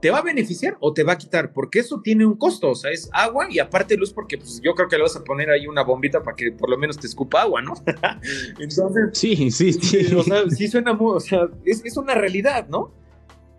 [0.00, 1.52] ¿te va a beneficiar o te va a quitar?
[1.52, 4.74] Porque eso tiene un costo, o sea, es agua y aparte luz, porque pues yo
[4.74, 7.06] creo que le vas a poner ahí una bombita para que por lo menos te
[7.06, 7.74] escupa agua, ¿no?
[8.58, 10.14] Entonces, sí, sí, sí.
[10.14, 12.92] O sea, sí suena muy, o sea, es, es, una realidad, ¿no?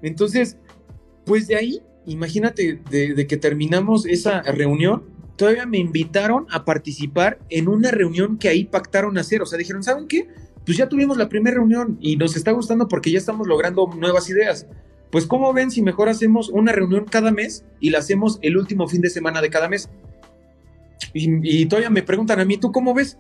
[0.02, 0.58] Entonces,
[1.26, 5.04] pues de ahí, imagínate, de, de que terminamos esa reunión,
[5.36, 9.84] todavía me invitaron a participar en una reunión que ahí pactaron hacer, o sea, dijeron,
[9.84, 10.28] ¿saben qué?
[10.66, 14.30] Pues ya tuvimos la primera reunión y nos está gustando porque ya estamos logrando nuevas
[14.30, 14.68] ideas
[15.12, 18.88] pues ¿cómo ven si mejor hacemos una reunión cada mes y la hacemos el último
[18.88, 19.90] fin de semana de cada mes?
[21.14, 23.18] Y, todavía me preguntan a mí, ¿tú cómo ves?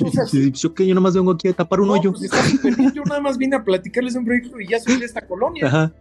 [0.00, 2.12] O sea, yo que yo nomás vengo aquí a tapar un hoyo.
[2.12, 2.30] Pues
[2.94, 5.66] yo nada más vine a platicarles un proyecto y ya soy de esta colonia.
[5.66, 5.92] Ajá.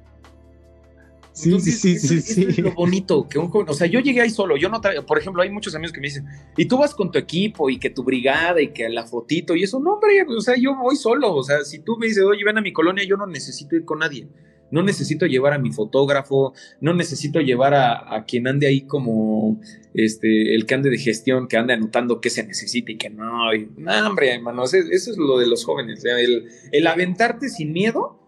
[1.38, 2.47] Sí, sí, sí, sí, sí.
[2.49, 5.19] Es lo bonito, que un joven, o sea, yo llegué ahí solo, yo no, por
[5.19, 6.25] ejemplo, hay muchos amigos que me dicen,
[6.57, 9.61] y tú vas con tu equipo y que tu brigada y que la fotito y
[9.61, 12.43] eso, no, hombre, o sea, yo voy solo, o sea, si tú me dices, oye,
[12.43, 14.27] ven a mi colonia, yo no necesito ir con nadie,
[14.71, 19.61] no necesito llevar a mi fotógrafo, no necesito llevar a, quien ande ahí como,
[19.93, 23.53] este, el que ande de gestión, que ande anotando qué se necesita y que no,
[23.77, 28.19] no, hombre, hermano, eso, es lo de los jóvenes, el, el aventarte sin miedo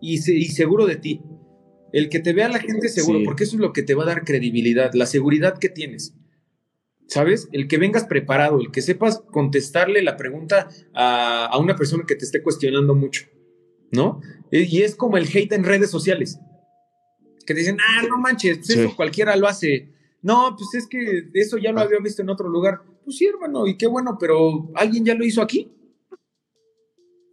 [0.00, 1.20] y, y seguro de ti.
[1.96, 4.06] El que te vea la gente seguro, porque eso es lo que te va a
[4.06, 6.12] dar credibilidad, la seguridad que tienes.
[7.06, 7.48] ¿Sabes?
[7.52, 12.26] El que vengas preparado, el que sepas contestarle la pregunta a, una persona que te
[12.26, 13.24] esté cuestionando mucho,
[13.92, 14.20] ¿no?
[14.50, 16.38] E, y es como el hate en redes sociales,
[17.46, 19.88] que dicen, ah, no manches, eso cualquiera lo hace.
[20.20, 21.84] No, pues es que eso ya lo ah.
[21.84, 22.82] había visto en otro lugar.
[23.06, 25.72] Pues sí, hermano, y qué bueno, pero ¿alguien ya lo hizo aquí?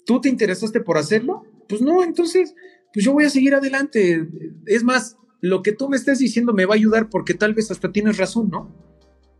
[0.05, 1.43] ¿Tú te interesaste por hacerlo?
[1.67, 2.55] Pues no, entonces
[2.93, 4.27] pues yo voy a seguir adelante.
[4.65, 7.71] Es más, lo que tú me estés diciendo me va a ayudar porque tal vez
[7.71, 8.71] hasta tienes razón, ¿no?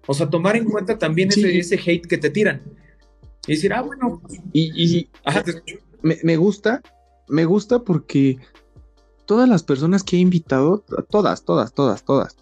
[0.07, 2.61] O sea, tomar en cuenta también ese, hate que te tiran.
[3.47, 4.21] Y decir, ah, bueno.
[4.51, 5.07] Y,
[6.01, 6.81] me, gusta,
[7.29, 8.37] me gusta porque
[9.25, 12.35] todas las personas que he invitado, todas, todas, todas, todas,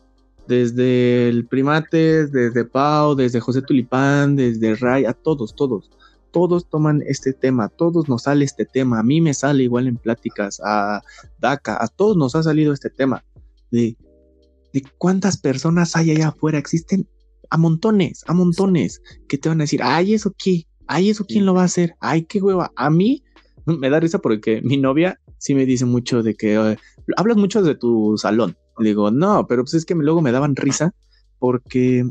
[0.48, 5.92] desde el Primates, desde Pau, desde José Tulipán, desde Ray, a todos, todos
[6.32, 9.98] todos toman este tema, todos nos sale este tema, a mí me sale igual en
[9.98, 11.02] pláticas, a
[11.40, 13.24] DACA, a todos nos ha salido este tema
[13.72, 13.98] de,
[14.74, 17.08] de cuántas personas hay allá afuera, existen
[17.50, 21.46] a montones, a montones, que te van a decir, ay, eso qué, ay, eso quién
[21.46, 23.24] lo va a hacer, ay, qué hueva, a mí
[23.66, 26.78] me da risa porque mi novia sí me dice mucho de que
[27.18, 28.58] hablas mucho de tu salón.
[28.80, 30.94] Le digo, no, pero pues es que luego me daban risa
[31.40, 32.04] porque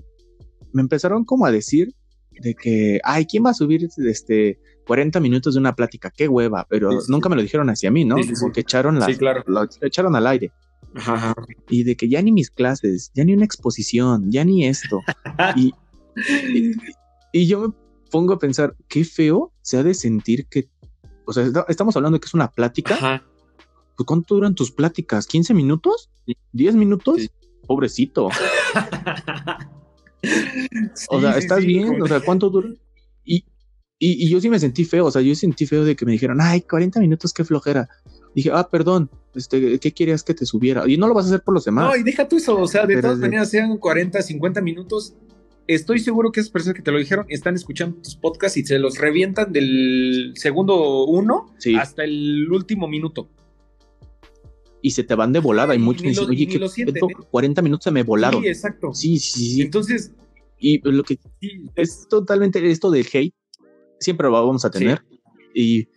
[0.73, 1.95] me empezaron como a decir
[2.41, 6.11] de que, ay, ¿quién va a subir este 40 minutos de una plática?
[6.11, 8.17] Qué hueva, pero nunca me lo dijeron hacia mí, ¿no?
[8.41, 9.07] Porque echaron la,
[9.47, 10.53] lo echaron al aire.
[11.69, 15.01] Y de que ya ni mis clases, ya ni una exposición, ya ni esto.
[15.57, 15.73] y,
[17.33, 17.75] y, yo me
[18.11, 20.69] pongo a pensar, qué feo se ha de sentir que,
[21.27, 23.23] o sea, estamos hablando de que es una plática.
[23.97, 25.29] Pues, ¿Cuánto duran tus pláticas?
[25.29, 26.11] ¿15 minutos?
[26.55, 27.31] ¿10 minutos?
[27.67, 28.31] Pobrecito.
[31.09, 32.01] o sea, ¿estás bien?
[32.01, 32.69] O sea, ¿cuánto dura?
[33.25, 33.45] Y,
[33.99, 36.39] y, yo sí me sentí feo, o sea, yo sentí feo de que me dijeron,
[36.41, 37.87] ay, 40 minutos, qué flojera.
[38.35, 40.89] Dije, ah, perdón, este, ¿qué querías que te subiera?
[40.89, 41.85] Y no lo vas a hacer por los demás.
[41.85, 45.17] No, y deja tú eso, o sea, de todas maneras, sean 40, 50 minutos,
[45.67, 48.79] estoy seguro que esas personas que te lo dijeron están escuchando tus podcasts y se
[48.79, 53.29] los revientan del segundo uno hasta el último minuto
[54.83, 55.75] y se te van de volada.
[55.75, 56.61] y muchos dicen, oye, que
[57.31, 57.65] 40 ¿eh?
[57.65, 58.43] minutos se me volaron.
[58.43, 58.95] Sí, exacto.
[58.95, 59.63] Sí, sí, sí.
[59.63, 60.13] Entonces.
[60.59, 61.19] Y lo que
[61.75, 63.35] es totalmente esto del hate,
[63.99, 65.03] siempre lo vamos a tener.
[65.55, 65.89] Y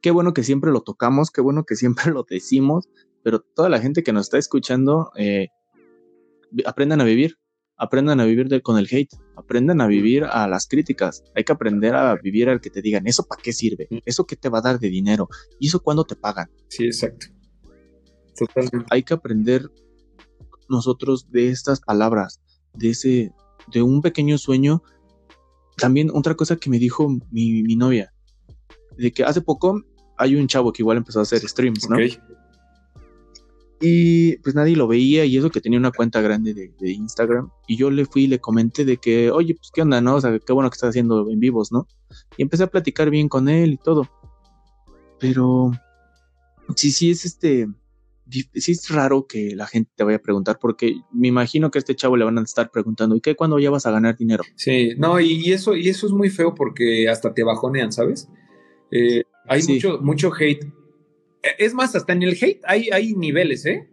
[0.00, 2.88] qué bueno que siempre lo tocamos, qué bueno que siempre lo decimos,
[3.22, 5.48] pero toda la gente que nos está escuchando, eh,
[6.66, 7.36] aprendan a vivir,
[7.76, 11.24] aprendan a vivir con el hate, aprendan a vivir a las críticas.
[11.34, 13.88] Hay que aprender a vivir al que te digan, ¿eso para qué sirve?
[13.90, 13.98] Mm.
[14.04, 15.28] ¿Eso qué te va a dar de dinero?
[15.58, 16.48] ¿Y eso cuándo te pagan?
[16.68, 17.26] Sí, exacto.
[18.90, 19.70] Hay que aprender
[20.68, 22.40] nosotros de estas palabras,
[22.74, 23.32] de ese,
[23.72, 24.82] de un pequeño sueño.
[25.76, 28.12] También otra cosa que me dijo mi, novia,
[28.96, 29.82] de que hace poco
[30.18, 31.96] hay un chavo que igual empezó a hacer streams, ¿no?
[33.84, 37.50] Y pues nadie lo veía y eso que tenía una cuenta grande de, de, Instagram.
[37.66, 40.14] Y yo le fui y le comenté de que, oye, pues qué onda, ¿no?
[40.14, 41.88] O sea, qué bueno que estás haciendo en vivos, ¿no?
[42.36, 44.08] Y empecé a platicar bien con él y todo.
[45.18, 45.72] Pero
[46.76, 47.66] sí, sí es este,
[48.30, 51.80] sí es raro que la gente te vaya a preguntar, porque me imagino que a
[51.80, 54.44] este chavo le van a estar preguntando, ¿y qué cuándo ya vas a ganar dinero?
[54.56, 58.28] Sí, no, y, eso, y eso es muy feo porque hasta te bajonean, ¿sabes?
[58.90, 60.64] Eh, hay mucho, mucho hate.
[61.42, 63.88] E, es más, hasta en el hate hay, hay niveles, ¿eh?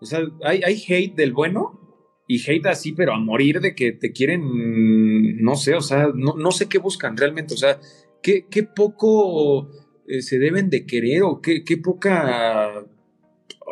[0.00, 1.78] O sea, hay, hay hate del bueno
[2.26, 6.34] y hate así, pero a morir de que te quieren, no sé, o sea, no,
[6.36, 7.80] no sé qué buscan realmente, o sea,
[8.22, 9.68] qué, qué poco
[10.06, 12.84] eh, se deben de querer o qué, qué poca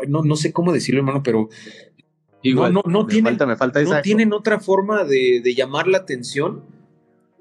[0.07, 1.49] no, no sé cómo decirlo, hermano, pero
[2.45, 6.63] no, no, no, tienen, me falta no tienen otra forma de, de, llamar la atención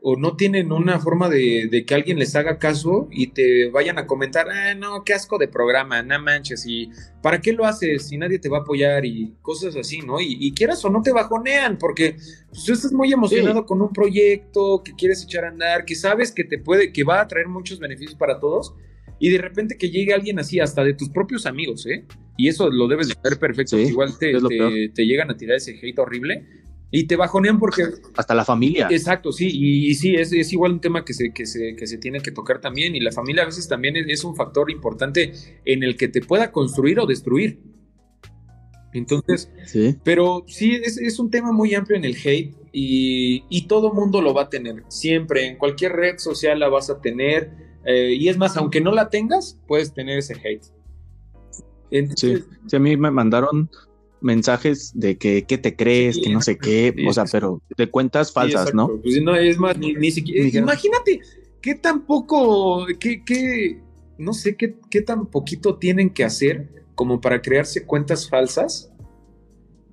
[0.02, 3.98] o no tienen una forma de, de, que alguien les haga caso y te vayan
[3.98, 6.90] a comentar, ah, no, qué asco de programa, no manches, y
[7.22, 10.20] ¿para qué lo haces si nadie te va a apoyar y cosas así, ¿no?
[10.20, 12.16] Y, y quieras o no te bajonean, porque
[12.50, 16.32] pues, tú estás muy emocionado con un proyecto que quieres echar a andar, que sabes
[16.32, 18.76] que te puede, que va a traer muchos beneficios para todos,
[19.20, 22.06] y de repente que llegue alguien así, hasta de tus propios amigos, ¿eh?
[22.38, 23.80] Y eso lo debes de saber perfecto.
[23.80, 24.34] Igual te,
[24.94, 26.46] te, llegan a tirar ese hate horrible
[26.92, 27.84] y te bajonean porque...
[28.16, 28.88] Hasta la familia.
[28.92, 29.50] Exacto, sí.
[29.52, 32.32] Y, sí, es, es, igual un tema que se, que, se, que se tiene que
[32.32, 32.96] tocar también.
[32.96, 35.34] Y la familia a veces también es, un factor importante
[35.66, 37.60] en el que te pueda construir o destruir.
[38.94, 39.96] Entonces, sí.
[40.04, 44.22] pero sí, es, es, un tema muy amplio en el hate y, y todo mundo
[44.22, 44.84] lo va a tener.
[44.88, 48.92] Siempre, en cualquier red social la vas a tener eh, y es más, aunque no
[48.92, 50.66] la tengas, puedes tener ese hate.
[52.18, 53.70] sí, a mí me mandaron
[54.20, 58.34] mensajes de que qué te crees, que no sé qué, o sea, pero de cuentas
[58.34, 58.90] falsas, ¿no?
[59.02, 60.60] Pues no, es más, ni, siquiera.
[60.60, 61.22] Imagínate
[61.62, 63.82] qué tan poco, qué, qué,
[64.18, 68.92] no sé qué, qué tan poquito tienen que hacer como para crearse cuentas falsas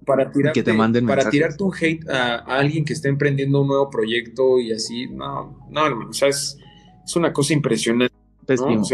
[0.05, 3.69] para tirarte, que te manden para tirarte un hate a, alguien que está emprendiendo un
[3.69, 5.07] nuevo proyecto y así.
[5.07, 6.59] No, no, hermano, o sea, es,
[7.05, 8.15] es una cosa impresionante.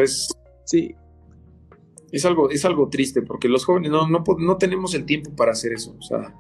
[0.03, 0.29] es,
[0.65, 0.95] sí.
[2.13, 5.73] Es algo, es algo triste porque los jóvenes no, no, tenemos el tiempo para hacer
[5.73, 5.95] eso.
[5.97, 6.35] O sea,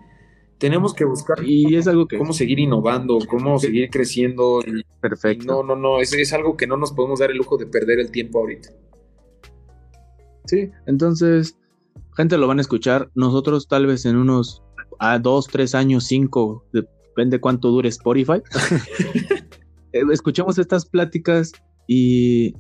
[0.59, 4.61] tenemos que buscar y es algo que cómo seguir innovando, cómo seguir creciendo.
[5.01, 5.47] Perfecto.
[5.47, 8.01] no, no, no, es, es, algo que no nos podemos dar el lujo de perder
[8.01, 8.71] el tiempo ahorita.
[10.47, 11.57] Sí, entonces,
[12.17, 13.09] gente lo van a escuchar.
[13.15, 14.65] Nosotros tal vez en unos
[14.99, 18.43] a dos, tres años, cinco, depende cuánto dure Spotify.
[19.93, 21.53] Eh, escuchemos estas pláticas
[21.87, 22.55] y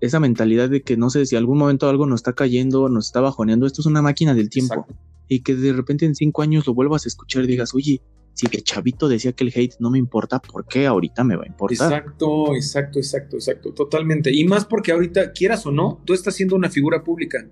[0.00, 3.20] esa mentalidad de que no sé si algún momento algo nos está cayendo, nos está
[3.20, 4.86] bajoneando, esto es una máquina del tiempo.
[5.28, 8.02] Y que de repente en cinco años lo vuelvas a escuchar y digas, oye,
[8.34, 11.44] si de chavito decía que el hate no me importa, ¿por qué ahorita me va
[11.44, 11.92] a importar?
[11.92, 14.32] Exacto, exacto, exacto, exacto, totalmente.
[14.32, 17.46] Y más porque ahorita, quieras o no, tú estás siendo una figura pública.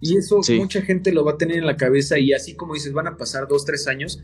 [0.00, 2.92] Y eso mucha gente lo va a tener en la cabeza y así como dices,
[2.92, 4.22] van a pasar dos, tres años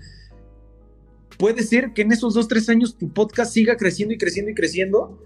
[1.38, 4.54] puede ser que en esos dos, tres años tu podcast siga creciendo y creciendo y
[4.54, 5.22] creciendo,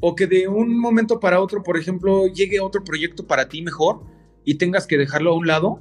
[0.00, 4.02] o que de un momento para otro, por ejemplo, llegue otro proyecto para ti mejor
[4.44, 5.80] y tengas que dejarlo a un lado.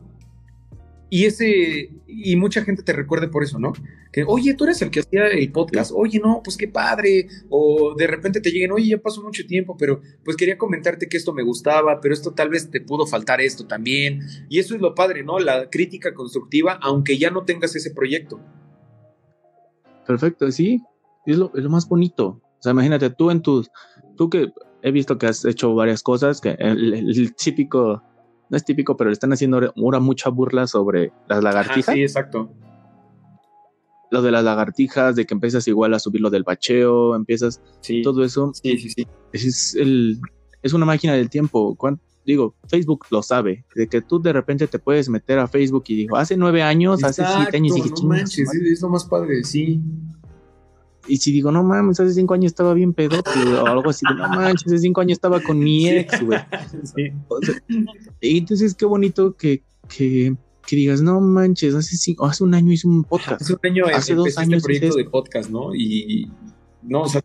[1.09, 3.71] Y ese, y mucha gente te recuerde por eso, ¿no?
[4.11, 7.27] Que, oye, tú eres el que hacía el podcast, oye, no, pues qué padre.
[7.49, 11.15] O de repente te lleguen, oye, ya pasó mucho tiempo, pero pues quería comentarte que
[11.15, 14.19] esto me gustaba, pero esto tal vez te pudo faltar esto también.
[14.49, 15.39] Y eso es lo padre, ¿no?
[15.39, 18.41] La crítica constructiva, aunque ya no tengas ese proyecto.
[20.07, 20.81] Perfecto, sí,
[21.25, 22.41] es lo, es lo más bonito.
[22.59, 23.69] O sea, imagínate, tú en tus,
[24.15, 24.51] tú que
[24.81, 28.01] he visto que has hecho varias cosas, que el, típico,
[28.49, 31.93] no es típico, pero le están haciendo ahora mucha burla sobre las lagartijas.
[31.93, 32.49] sí, exacto.
[34.09, 38.01] Lo de las lagartijas, de que empiezas igual a subir lo del bacheo, empiezas sí,
[38.01, 38.51] todo eso.
[38.53, 39.07] Sí, sí, sí.
[39.33, 40.21] Es, el,
[40.61, 41.75] es una máquina del tiempo.
[42.27, 45.95] Digo, Facebook lo sabe, de que tú de repente te puedes meter a Facebook y
[45.95, 49.45] dijo, hace nueve años, hace siete años, y dije, no manches, es lo más padre,
[49.45, 49.81] sí.
[51.07, 53.29] Y si digo, no mames, hace cinco años estaba bien pedote,
[53.61, 56.39] o algo así, no manches, hace cinco años estaba con mi ex, güey.
[56.83, 57.13] Sí.
[58.19, 62.73] y entonces qué bonito que, que, que, digas, no manches, hace, cinco, hace un año
[62.73, 63.41] hice un podcast.
[63.41, 65.73] Hace un año hace dos este años este proyecto de podcast, ¿no?
[65.73, 66.29] Y
[66.83, 67.21] no, o sea,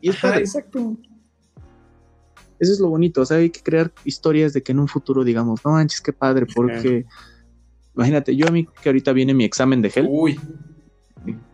[0.00, 0.96] y es exacto.
[2.60, 5.24] Eso es lo bonito, o sea, hay que crear historias de que en un futuro
[5.24, 7.06] digamos, no manches, qué padre, porque
[7.96, 10.06] imagínate, yo a mí que ahorita viene mi examen de gel.
[10.08, 10.38] Uy.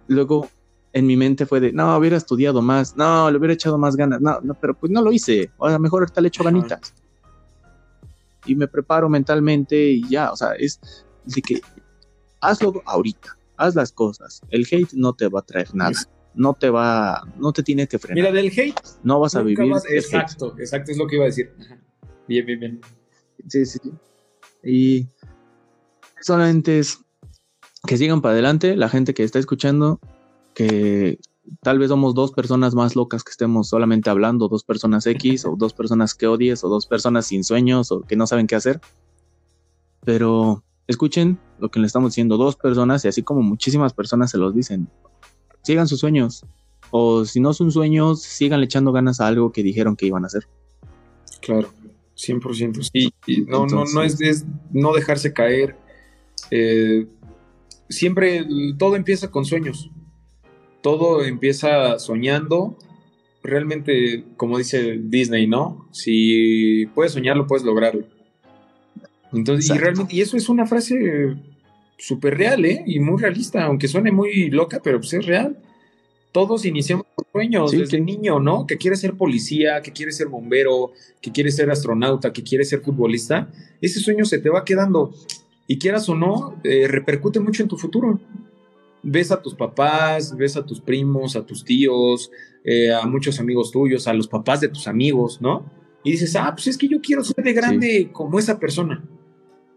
[0.09, 0.49] Luego
[0.93, 4.21] en mi mente fue de, no, hubiera estudiado más, no, le hubiera echado más ganas,
[4.21, 6.93] no, no, pero pues no lo hice, o a lo mejor ahorita le echo ganitas.
[8.45, 10.81] Y me preparo mentalmente y ya, o sea, es
[11.25, 11.61] de que
[12.41, 15.93] hazlo ahorita, haz las cosas, el hate no te va a traer nada
[16.37, 18.17] no te va, no te tiene que frenar.
[18.17, 18.81] Mira, del hate.
[19.03, 19.73] No vas a vivir.
[19.91, 21.53] exacto, exacto, es lo que iba a decir.
[22.29, 22.81] Bien, bien, bien.
[23.49, 23.81] Sí, sí.
[24.63, 25.07] Y
[26.21, 27.01] solamente es
[27.87, 29.99] que sigan para adelante, la gente que está escuchando,
[30.55, 31.19] que
[31.63, 35.57] tal vez somos dos personas más locas que estemos solamente hablando, dos personas X, o
[35.57, 38.81] dos personas que odies, o dos personas sin sueños, o que no saben qué hacer.
[40.05, 44.39] Pero escuchen lo que le estamos diciendo, dos personas, y así como muchísimas personas se
[44.39, 44.89] los dicen,
[45.67, 46.47] sigan sus sueños.
[46.93, 50.29] O si no son sueños, sigan echando ganas a algo que dijeron que iban a
[50.29, 50.47] hacer.
[51.41, 51.69] Claro,
[52.17, 52.89] 100%.
[52.93, 53.13] Sí,
[53.49, 55.77] no, no, no es, no dejarse caer.
[56.53, 57.07] Eh,
[57.89, 58.47] siempre
[58.79, 59.91] todo empieza con sueños.
[60.83, 62.79] Todo empieza soñando.
[63.43, 65.89] Realmente, como dice Disney, ¿no?
[65.91, 68.07] Si puedes soñarlo, puedes lograrlo.
[69.33, 71.37] Entonces, y realmente, y eso es una frase
[71.97, 72.83] súper real, ¿eh?
[72.87, 75.57] Y muy realista, aunque suene muy loca, pero pues es real.
[76.33, 78.67] Todos iniciamos sueños desde niño, ¿no?
[78.67, 82.81] Que quiere ser policía, que quiere ser bombero, que quiere ser astronauta, que quiere ser
[82.81, 83.49] futbolista.
[83.81, 85.15] Ese sueño se te va quedando.
[85.67, 88.21] Y quieras o no, eh, repercute mucho en tu futuro.
[89.03, 92.31] Ves a tus papás, ves a tus primos, a tus tíos,
[92.65, 95.65] eh, a muchos amigos tuyos, a los papás de tus amigos, ¿no?
[96.05, 99.03] Y dices, ah, pues es que yo quiero ser de grande como esa persona.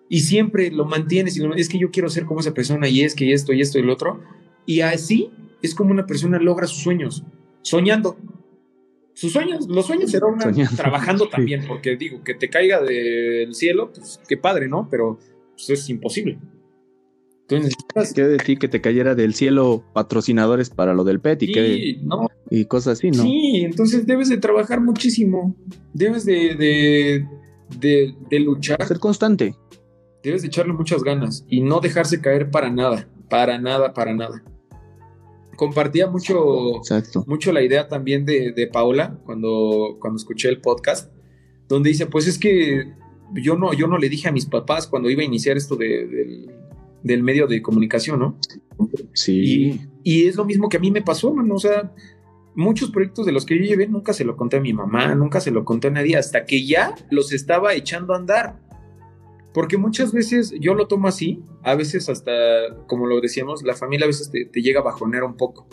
[0.09, 3.13] Y siempre lo mantienes y es que yo quiero ser como esa persona y es
[3.13, 4.21] que esto y esto y lo otro.
[4.65, 5.31] Y así
[5.61, 7.23] es como una persona logra sus sueños,
[7.61, 8.17] soñando.
[9.13, 10.37] Sus sueños, los sueños serán
[10.75, 14.87] trabajando también, porque digo, que te caiga del cielo, pues qué padre, ¿no?
[14.89, 15.19] Pero
[15.51, 16.39] pues, es imposible.
[17.49, 21.51] Entonces ¿Qué de ti que te cayera del cielo patrocinadores para lo del PET y,
[21.51, 21.99] que,
[22.51, 23.23] y cosas así, ¿no?
[23.23, 25.55] Sí, entonces debes de trabajar muchísimo.
[25.93, 27.25] Debes de,
[27.79, 28.85] de, de, luchar.
[28.87, 29.55] Ser constante.
[30.23, 33.07] Debes de echarle muchas ganas y no dejarse caer para nada.
[33.29, 34.43] Para nada, para nada.
[35.55, 36.81] Compartía mucho,
[37.25, 41.11] mucho la idea también de, de Paola cuando, cuando escuché el podcast,
[41.67, 42.93] donde dice, pues es que
[43.33, 46.47] yo no, yo no le dije a mis papás cuando iba a iniciar esto de,
[47.03, 48.37] del medio de comunicación, ¿no?
[49.13, 49.79] Sí.
[50.03, 51.55] Y, es lo mismo que a mí me pasó, mano.
[51.55, 51.93] O sea,
[52.55, 55.39] muchos proyectos de los que yo llevé nunca se lo conté a mi mamá, nunca
[55.39, 58.59] se lo conté a nadie, hasta que ya los estaba echando a andar.
[59.53, 62.31] Porque muchas veces yo lo tomo así, a veces hasta,
[62.87, 65.67] como lo decíamos, la familia a veces te, llega a bajonear un poco.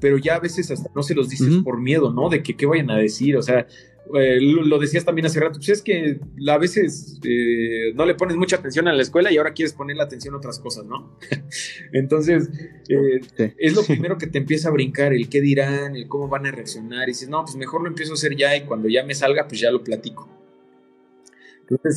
[0.00, 2.28] Pero ya a veces hasta no se los dices por miedo, ¿no?
[2.28, 3.36] De que qué vayan a decir.
[3.36, 3.66] O sea,
[4.14, 8.36] eh, lo decías también hace rato, pues es que a veces eh, no le pones
[8.36, 11.18] mucha atención a la escuela y ahora quieres poner la atención a otras cosas, ¿no?
[11.92, 12.50] Entonces,
[12.88, 16.46] eh, es lo primero que te empieza a brincar, el qué dirán, el cómo van
[16.46, 19.04] a reaccionar, y dices, no, pues mejor lo empiezo a hacer ya y cuando ya
[19.04, 20.39] me salga, pues ya lo platico.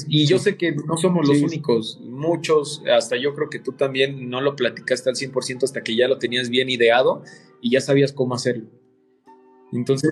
[0.08, 4.30] Y yo sé que no somos los únicos, muchos, hasta yo creo que tú también
[4.30, 7.24] no lo platicaste al 100% hasta que ya lo tenías bien ideado
[7.62, 8.66] y ya sabías cómo hacerlo.
[9.72, 10.12] Entonces...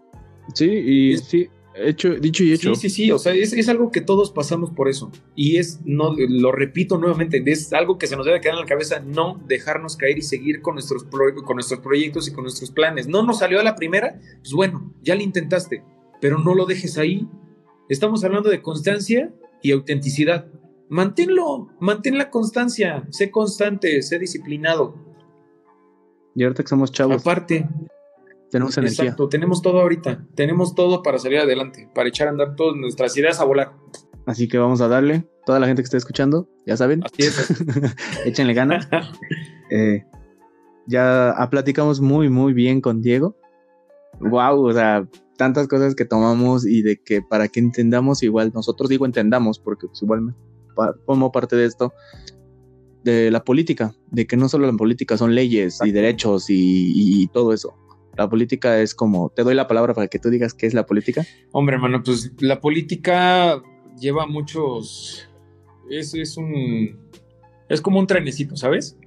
[0.53, 2.76] Sí, y sí, Hecho, dicho y hecho.
[2.76, 5.09] Sí, sí, sí, o sea, es, algo que todos pasamos por eso.
[5.36, 8.66] Y es, no, lo repito nuevamente, es algo que se nos debe quedar en la
[8.66, 13.07] cabeza, no dejarnos caer y seguir con nuestros, con nuestros proyectos y con nuestros planes.
[13.07, 15.82] No nos salió a la primera, pues bueno, ya lo intentaste,
[16.20, 17.26] pero no lo dejes ahí.
[17.88, 20.47] Estamos hablando de constancia y autenticidad.
[20.89, 24.95] Manténlo, mantén la constancia, sé constante, sé disciplinado.
[26.36, 27.22] Y ahorita que somos chavos.
[27.22, 27.68] Aparte,
[28.49, 29.05] tenemos energía.
[29.05, 30.26] Exacto, tenemos todo ahorita.
[30.36, 33.74] Tenemos todo para salir adelante, para echar a andar todas nuestras ideas a volar.
[34.26, 35.28] Así que vamos a darle.
[35.45, 37.01] Toda la gente que esté escuchando, ya saben.
[37.03, 37.64] Así es.
[38.26, 38.88] Échenle ganas.
[39.74, 40.03] Eh,
[40.86, 43.38] ya platicamos muy, muy bien con Diego.
[44.20, 45.07] Wow, o sea,
[45.38, 49.88] tantas cosas que tomamos y de que para que entendamos igual, nosotros digo entendamos, porque
[49.88, 50.34] pues igual me
[51.05, 51.93] formo parte de esto,
[53.03, 57.53] de la política, de que no solo la política son leyes y derechos y todo
[57.53, 57.75] eso,
[58.17, 60.86] la política es como, te doy la palabra para que tú digas qué es la
[60.86, 61.25] política.
[61.51, 63.61] Hombre, hermano, pues la política
[63.99, 65.29] lleva muchos,
[65.89, 66.99] es, es un,
[67.69, 68.97] es como un trenecito, ¿sabes?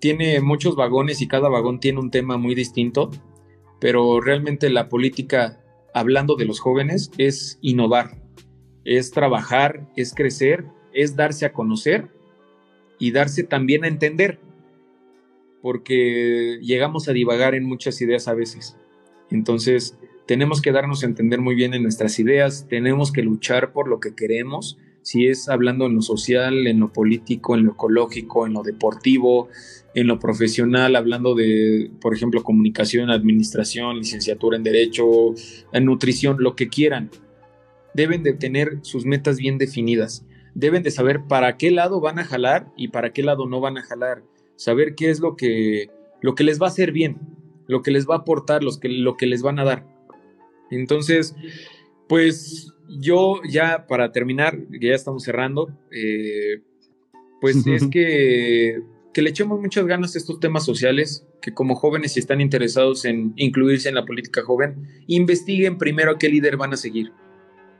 [0.00, 3.10] Tiene muchos vagones y cada vagón tiene un tema muy distinto,
[3.80, 5.60] pero realmente la política,
[5.94, 8.22] hablando de los jóvenes, es innovar,
[8.84, 12.08] es trabajar, es crecer, es darse a conocer
[12.98, 14.38] y darse también a entender
[15.62, 18.76] porque llegamos a divagar en muchas ideas a veces.
[19.30, 23.88] Entonces, tenemos que darnos a entender muy bien en nuestras ideas, tenemos que luchar por
[23.88, 28.46] lo que queremos, si es hablando en lo social, en lo político, en lo ecológico,
[28.46, 29.48] en lo deportivo,
[29.94, 35.06] en lo profesional, hablando de, por ejemplo, comunicación, administración, licenciatura en derecho,
[35.72, 37.10] en nutrición, lo que quieran.
[37.94, 40.24] Deben de tener sus metas bien definidas.
[40.54, 43.78] Deben de saber para qué lado van a jalar y para qué lado no van
[43.78, 44.22] a jalar
[44.60, 45.88] saber qué es lo que,
[46.20, 47.18] lo que les va a hacer bien,
[47.66, 49.86] lo que les va a aportar, los que, lo que les van a dar.
[50.70, 51.34] Entonces,
[52.10, 56.62] pues yo ya para terminar, que ya estamos cerrando, eh,
[57.40, 58.82] pues es que,
[59.12, 63.04] que le echemos muchas ganas a estos temas sociales, que como jóvenes si están interesados
[63.04, 67.12] en incluirse en la política joven, investiguen primero a qué líder van a seguir.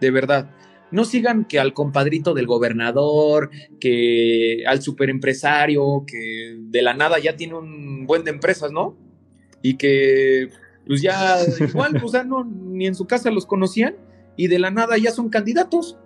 [0.01, 0.51] De verdad
[0.91, 7.37] no sigan que al compadrito del gobernador, que al superempresario, que de la nada ya
[7.37, 8.97] tiene un buen de empresas, ¿no?
[9.63, 10.49] Y que
[10.87, 13.95] pues ya igual, pues ya no, ni en su casa los conocían
[14.41, 15.99] y de la nada ya son candidatos.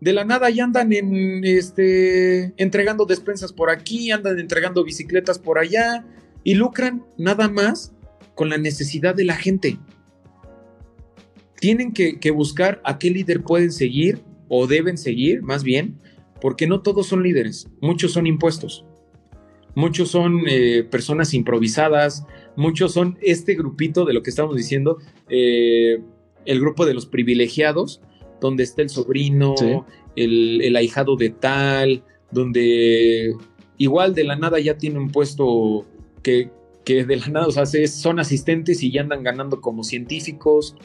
[0.00, 5.58] De la nada ya andan en este entregando despensas por aquí, andan entregando bicicletas por
[5.58, 6.06] allá
[6.44, 7.92] y lucran nada más
[8.34, 9.78] con la necesidad de la gente
[11.60, 15.98] tienen que, buscar a qué líder pueden seguir o deben seguir, más bien,
[16.40, 18.86] porque no todos son líderes, muchos son impuestos.
[19.74, 24.98] Muchos son eh, personas improvisadas, muchos son este grupito de lo que estamos diciendo,
[25.28, 26.00] eh,
[26.44, 28.00] el grupo de los privilegiados,
[28.40, 29.54] donde está el sobrino,
[30.16, 33.34] el, el, ahijado de tal, donde
[33.76, 35.86] igual de la nada ya tiene un puesto
[36.22, 36.50] que,
[36.84, 40.76] que de la nada, o sea, son asistentes y ya andan ganando como científicos.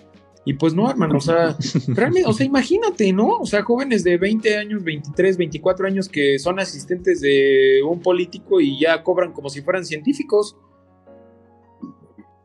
[0.47, 3.39] Y pues no, hermano, o sea, realmente, o sea, imagínate, ¿no?
[3.39, 8.61] O sea, jóvenes de 20 años, 23, 24 años que son asistentes de un político
[8.61, 10.55] y ya cobran como si fueran científicos.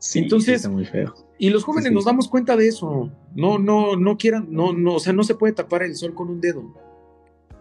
[0.00, 1.14] Sí, Entonces, está muy feo.
[1.38, 3.10] Y los jóvenes nos damos cuenta de eso.
[3.34, 6.30] No, no, no quieran, no, no, o sea, no se puede tapar el sol con
[6.30, 6.74] un dedo.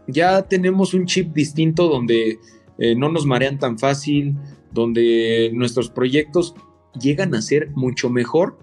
[0.08, 2.40] Ya tenemos un chip distinto donde
[2.78, 4.38] eh, no nos marean tan fácil,
[4.72, 6.56] donde nuestros proyectos
[7.00, 8.58] llegan a ser mucho mejor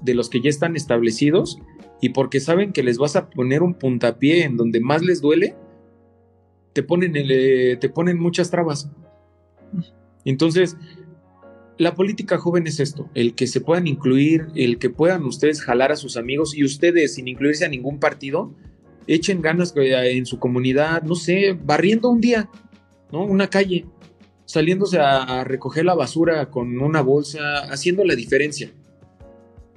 [0.00, 1.58] de los que ya están establecidos
[2.00, 5.56] y porque saben que les vas a poner un puntapié en donde más les duele,
[6.72, 8.88] te ponen, eh, te ponen muchas trabas.
[10.24, 10.76] Entonces,
[11.78, 15.92] la política joven es esto, el que se puedan incluir, el que puedan ustedes jalar
[15.92, 18.52] a sus amigos y ustedes sin incluirse a ningún partido,
[19.06, 22.50] echen ganas eh, en su comunidad, no sé, barriendo un día,
[23.12, 23.24] ¿no?
[23.24, 23.86] Una calle,
[24.44, 28.70] saliéndose a recoger la basura con una bolsa, haciendo la diferencia.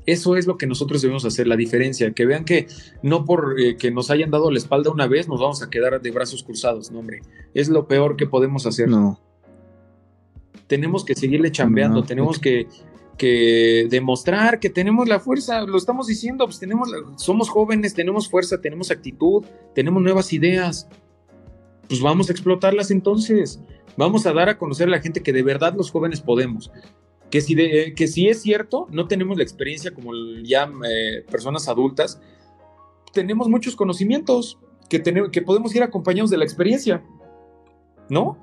[0.05, 2.11] Eso es lo que nosotros debemos hacer, la diferencia.
[2.11, 2.67] Que vean que
[3.03, 6.01] no por eh, que nos hayan dado la espalda una vez nos vamos a quedar
[6.01, 7.21] de brazos cruzados, no, hombre.
[7.53, 8.87] Es lo peor que podemos hacer.
[8.87, 9.19] No.
[10.71, 12.65] Tenemos que seguirle chambeando, tenemos que,
[13.17, 15.63] que, demostrar que tenemos la fuerza.
[15.63, 19.43] Lo estamos diciendo, pues tenemos, somos jóvenes, tenemos fuerza, tenemos actitud,
[19.75, 20.87] tenemos nuevas ideas.
[21.89, 23.59] Pues vamos a explotarlas entonces.
[23.97, 26.71] Vamos a dar a conocer a la gente que de verdad los jóvenes podemos
[27.29, 31.67] que si, de, que si es cierto, no tenemos la experiencia como ya eh, personas
[31.67, 32.21] adultas,
[33.11, 34.57] tenemos muchos conocimientos
[34.89, 37.03] que, tenemos, que podemos ir acompañados de la experiencia,
[38.09, 38.37] ¿no?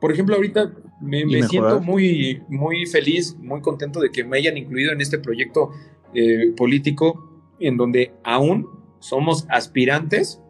[0.00, 4.92] Por ejemplo, ahorita me, siento muy, muy feliz, muy contento de que me hayan incluido
[4.92, 5.70] en este proyecto
[6.14, 8.68] eh, político en donde aún
[9.00, 10.40] somos aspirantes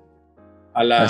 [0.72, 1.07] a la,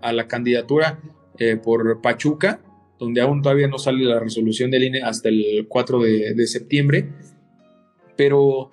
[0.00, 1.00] A la candidatura
[1.38, 2.60] eh, por Pachuca
[2.98, 7.10] donde aún todavía no sale la resolución del INE hasta el 4 de, septiembre,
[8.16, 8.70] pero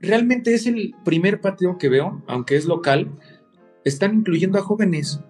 [0.00, 3.10] realmente es el primer patio que veo, aunque es local,
[3.84, 5.20] están incluyendo a jóvenes,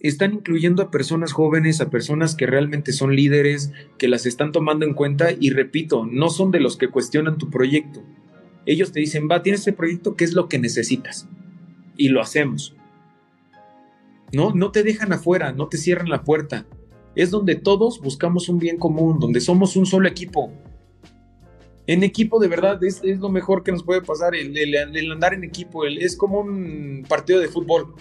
[0.00, 4.86] están incluyendo a personas jóvenes, a personas que realmente son líderes, que las están tomando
[4.86, 8.02] en cuenta y repito, no son de los que cuestionan tu proyecto.
[8.66, 11.28] Ellos te dicen, va, tienes este proyecto, ¿qué es lo que necesitas?
[11.96, 12.74] Y lo hacemos.
[14.32, 14.52] ¿no?
[14.54, 16.66] No te dejan afuera, no te cierran la puerta.
[17.14, 20.52] Es donde todos buscamos un bien común, donde somos un solo equipo.
[21.86, 25.84] En equipo de verdad es, lo mejor que nos puede pasar, el, andar en equipo,
[25.86, 27.94] es como un partido de fútbol.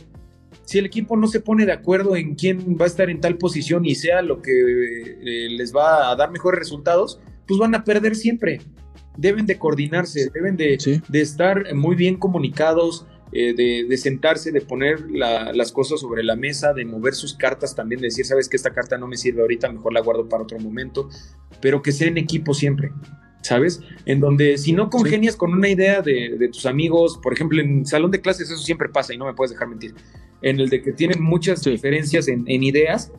[0.70, 3.40] Si el equipo no se pone de acuerdo en quién va a estar en tal
[3.40, 7.84] posición y sea lo que eh, les va a dar mejores resultados, pues van a
[7.84, 8.62] perder siempre.
[9.18, 13.56] Deben de coordinarse, deben de, de estar muy bien comunicados, eh,
[13.90, 18.10] de, sentarse, de poner las cosas sobre la mesa, de mover sus cartas también, de
[18.10, 21.10] decir, sabes que esta carta no me sirve ahorita, mejor la guardo para otro momento,
[21.62, 22.92] pero que sea en equipo siempre.
[23.42, 23.82] ¿Sabes?
[24.06, 28.12] En donde si no congenias con una idea de, tus amigos, por ejemplo, en salón
[28.12, 29.96] de clases eso siempre pasa y no me puedes dejar mentir,
[30.42, 33.12] en el de que tienen muchas diferencias en, ideas,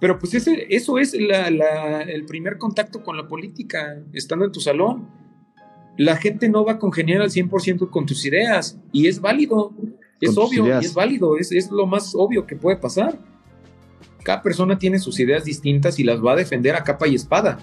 [0.00, 5.08] pero pues ese, eso es el primer contacto con la política, estando en tu salón
[5.96, 9.72] la gente no va a congeniar al 100% con tus ideas y es válido,
[10.20, 13.18] es obvio, y es válido, es, es lo más obvio que puede pasar.
[14.22, 17.58] Cada persona tiene sus ideas distintas y las va a defender a capa y espada.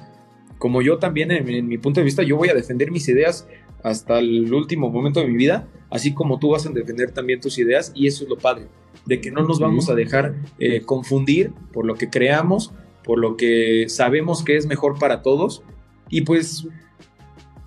[0.60, 3.48] Como yo también, en, mi punto de vista, yo voy a defender mis ideas
[3.84, 7.60] hasta el último momento de mi vida, así como tú vas a defender también tus
[7.60, 8.68] ideas y eso es lo padre,
[9.06, 12.74] de que no nos vamos a dejar eh, confundir por lo que creamos,
[13.04, 15.64] por lo que sabemos que es mejor para todos
[16.10, 16.68] y pues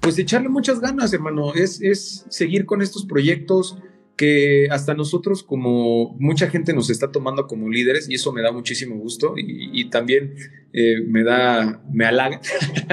[0.05, 1.55] pues echarle muchas ganas, hermano.
[1.55, 3.79] Es, es seguir con estos proyectos
[4.17, 8.53] que hasta nosotros como mucha gente nos está tomando como líderes y eso me da
[8.53, 10.35] muchísimo gusto y, también
[10.73, 12.41] eh, me da, me halaga,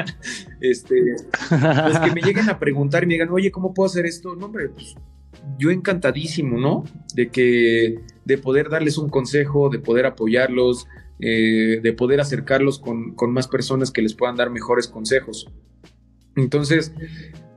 [0.61, 1.15] este,
[1.49, 4.35] pues que me lleguen a preguntar y me digan, oye, ¿cómo puedo hacer esto?
[4.35, 4.95] No, hombre, pues
[5.57, 6.83] yo encantadísimo, ¿no?
[7.15, 10.87] De que, de poder darles un consejo, de poder apoyarlos,
[11.19, 15.47] eh, de poder acercarlos con, con más personas que les puedan dar mejores consejos.
[16.35, 16.93] Entonces,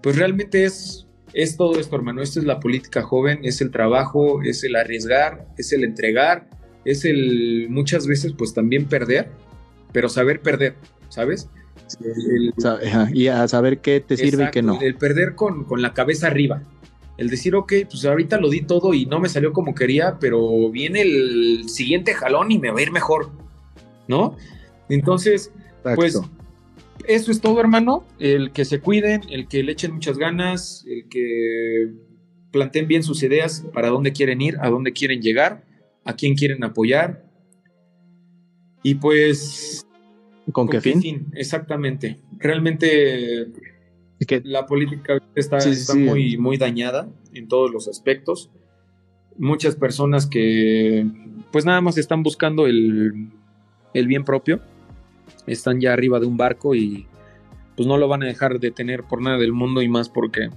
[0.02, 2.22] pues realmente es, es todo esto, hermano.
[2.22, 6.48] Esto es la política joven, es el trabajo, es el arriesgar, es el entregar,
[6.84, 9.30] es el muchas veces pues también perder,
[9.92, 10.74] pero saber perder,
[11.08, 11.48] ¿sabes?
[13.12, 14.80] y a saber qué te sirve y qué no.
[14.80, 16.62] El perder con, con, la cabeza arriba,
[17.16, 20.70] El decir, ok, pues ahorita lo di todo y no me salió como quería, pero
[20.70, 23.30] viene el siguiente jalón y me va a ir mejor,
[24.08, 24.36] ¿no?
[24.88, 25.52] Entonces,
[25.94, 26.20] pues
[27.06, 28.04] eso es todo, hermano.
[28.18, 31.92] El que se cuiden, el que le echen muchas ganas, el que
[32.50, 35.64] planteen bien sus ideas para dónde quieren ir, a dónde quieren llegar,
[36.04, 37.24] a quién quieren apoyar.
[38.82, 39.86] Y pues...
[40.52, 41.26] ¿Con, qué, fin?
[41.34, 42.20] Exactamente.
[42.38, 43.48] Realmente
[44.44, 45.58] la política está,
[45.94, 48.50] muy, muy dañada en todos los aspectos.
[49.36, 51.06] Muchas personas que
[51.50, 53.30] pues nada más están buscando el,
[53.94, 54.60] el bien propio
[55.46, 57.06] están ya arriba de un barco y
[57.76, 60.50] pues no lo van a dejar de tener por nada del mundo y más porque,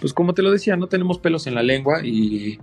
[0.00, 2.58] pues como te lo decía, no tenemos pelos en la lengua y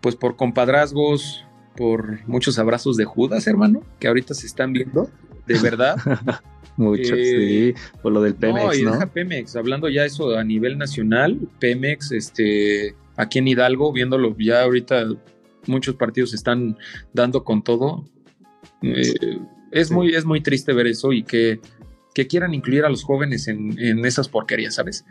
[0.00, 1.44] pues por compadrazgos,
[1.76, 5.10] por muchos abrazos de Judas, hermano, que ahorita se están viendo,
[5.46, 5.96] de verdad.
[6.76, 9.02] Muchos, sí, por lo del Pemex, ¿no?
[9.02, 14.62] Y Pemex, hablando ya eso a nivel nacional, Pemex, este, aquí en Hidalgo, viéndolo ya
[14.62, 15.06] ahorita,
[15.66, 16.76] muchos partidos están
[17.12, 18.04] dando con todo.
[18.82, 19.14] Eh,
[19.70, 21.60] es, muy, es muy triste ver eso y que,
[22.28, 25.04] quieran incluir a los jóvenes en, esas porquerías, ¿sabes?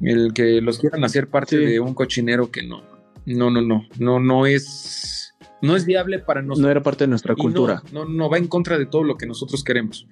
[0.00, 2.82] El que los quieran hacer parte de un cochinero que no,
[3.26, 6.62] no, no, no, no, no es, no es viable para nosotros.
[6.62, 7.82] No era parte de nuestra cultura.
[7.92, 10.06] No, no, va en contra de todo lo que nosotros queremos.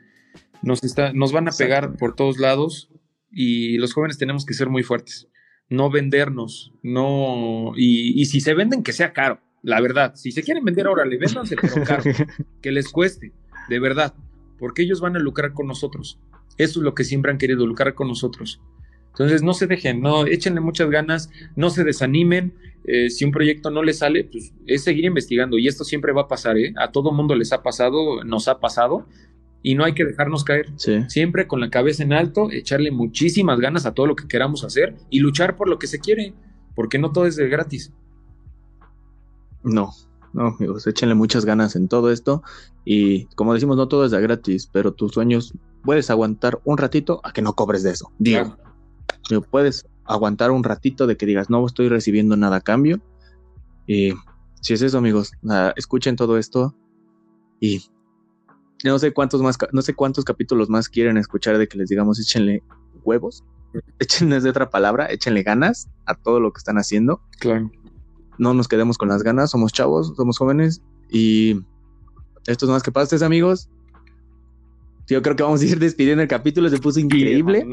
[0.67, 2.91] Nos, está, nos van a pegar por todos lados
[3.31, 5.29] y los jóvenes tenemos que ser muy fuertes.
[5.69, 7.73] No vendernos, no.
[7.77, 10.15] Y, y si se venden, que sea caro, la verdad.
[10.17, 12.03] Si se quieren vender ahora, le véndanse, pero caro,
[12.61, 13.33] que les cueste
[13.69, 14.15] de verdad,
[14.59, 16.21] porque ellos van a lucrar con nosotros.
[16.59, 18.61] Eso es lo que siempre han querido, lucrar con nosotros.
[19.09, 22.55] Entonces no se dejen, no, échenle muchas ganas, no se desanimen.
[22.85, 25.59] Eh, si un proyecto no les sale, pues es seguir investigando.
[25.59, 26.75] Y esto siempre va a pasar, ¿eh?
[26.77, 29.07] A todo mundo les ha pasado, nos ha pasado.
[29.63, 30.67] Y no hay que dejarnos caer.
[31.09, 34.97] Siempre con la cabeza en alto, echarle muchísimas ganas a todo lo que queramos hacer
[35.11, 36.35] y luchar por lo que se quiere,
[36.75, 37.93] porque no todo es de gratis.
[39.65, 39.91] No,
[40.33, 42.43] no, amigos, échenle muchas ganas en todo esto.
[42.85, 45.53] Y como decimos, no todo es de gratis, pero tus sueños
[45.83, 48.13] puedes aguantar un ratito a que no cobres de eso.
[48.19, 48.57] Digo,
[49.51, 53.01] puedes aguantar un ratito de que digas, no estoy recibiendo nada a cambio.
[53.89, 54.13] Y
[54.61, 55.33] si es eso, amigos,
[55.75, 56.77] escuchen todo esto.
[57.59, 57.83] Y
[58.85, 62.21] no sé cuántos más, no sé cuántos capítulos más quieren escuchar de que les digamos,
[62.21, 62.63] échenle
[63.05, 63.45] huevos,
[63.99, 67.21] échenles de otra palabra, échenle ganas a todo lo que están haciendo.
[67.39, 67.71] Claro
[68.39, 71.61] no nos quedemos con las ganas, somos chavos, somos jóvenes y
[72.47, 73.69] esto es más que pastes, amigos.
[75.09, 77.67] Yo creo que vamos a ir despidiendo el capítulo, se puso increíble.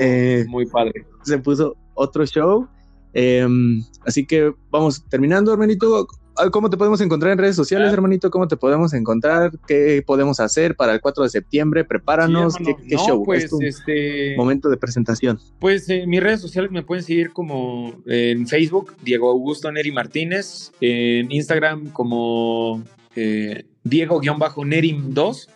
[0.00, 1.04] Eh, muy padre.
[1.22, 2.68] Se puso otro show.
[3.12, 6.06] Em, así que vamos terminando, hermanito.
[6.50, 8.30] ¿Cómo te podemos encontrar en redes sociales, hermanito?
[8.30, 9.52] ¿Cómo te podemos encontrar?
[9.66, 11.84] ¿Qué podemos hacer para el 4 de septiembre?
[11.84, 12.56] Prepáranos.
[12.56, 13.24] ¿Qué, show?
[13.24, 14.36] Pues, este...
[14.36, 15.38] Momento de presentación.
[15.58, 20.72] Pues en mis redes sociales me pueden seguir como en Facebook, Diego Augusto Neri Martínez,
[20.80, 22.82] en Instagram como
[23.14, 25.48] eh, Diego-Nerim2.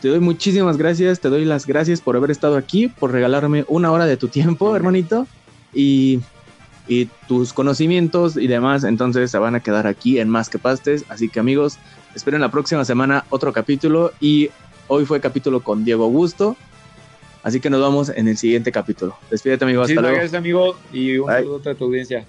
[0.00, 3.90] Te doy muchísimas gracias, te doy las gracias por haber estado aquí, por regalarme una
[3.90, 5.26] hora de tu tiempo, hermanito.
[5.72, 6.20] Y,
[6.86, 11.04] y tus conocimientos y demás, entonces se van a quedar aquí en Más que pastes.
[11.08, 11.78] Así que amigos,
[12.14, 14.50] Esperen la próxima semana otro capítulo y
[14.86, 16.56] hoy fue capítulo con Diego Augusto.
[17.42, 19.16] Así que nos vamos en el siguiente capítulo.
[19.30, 19.82] Despídete, amigo.
[19.82, 20.16] Hasta luego.
[20.16, 20.76] Gracias, amigo.
[20.92, 22.24] Y un saludo a tu audiencia.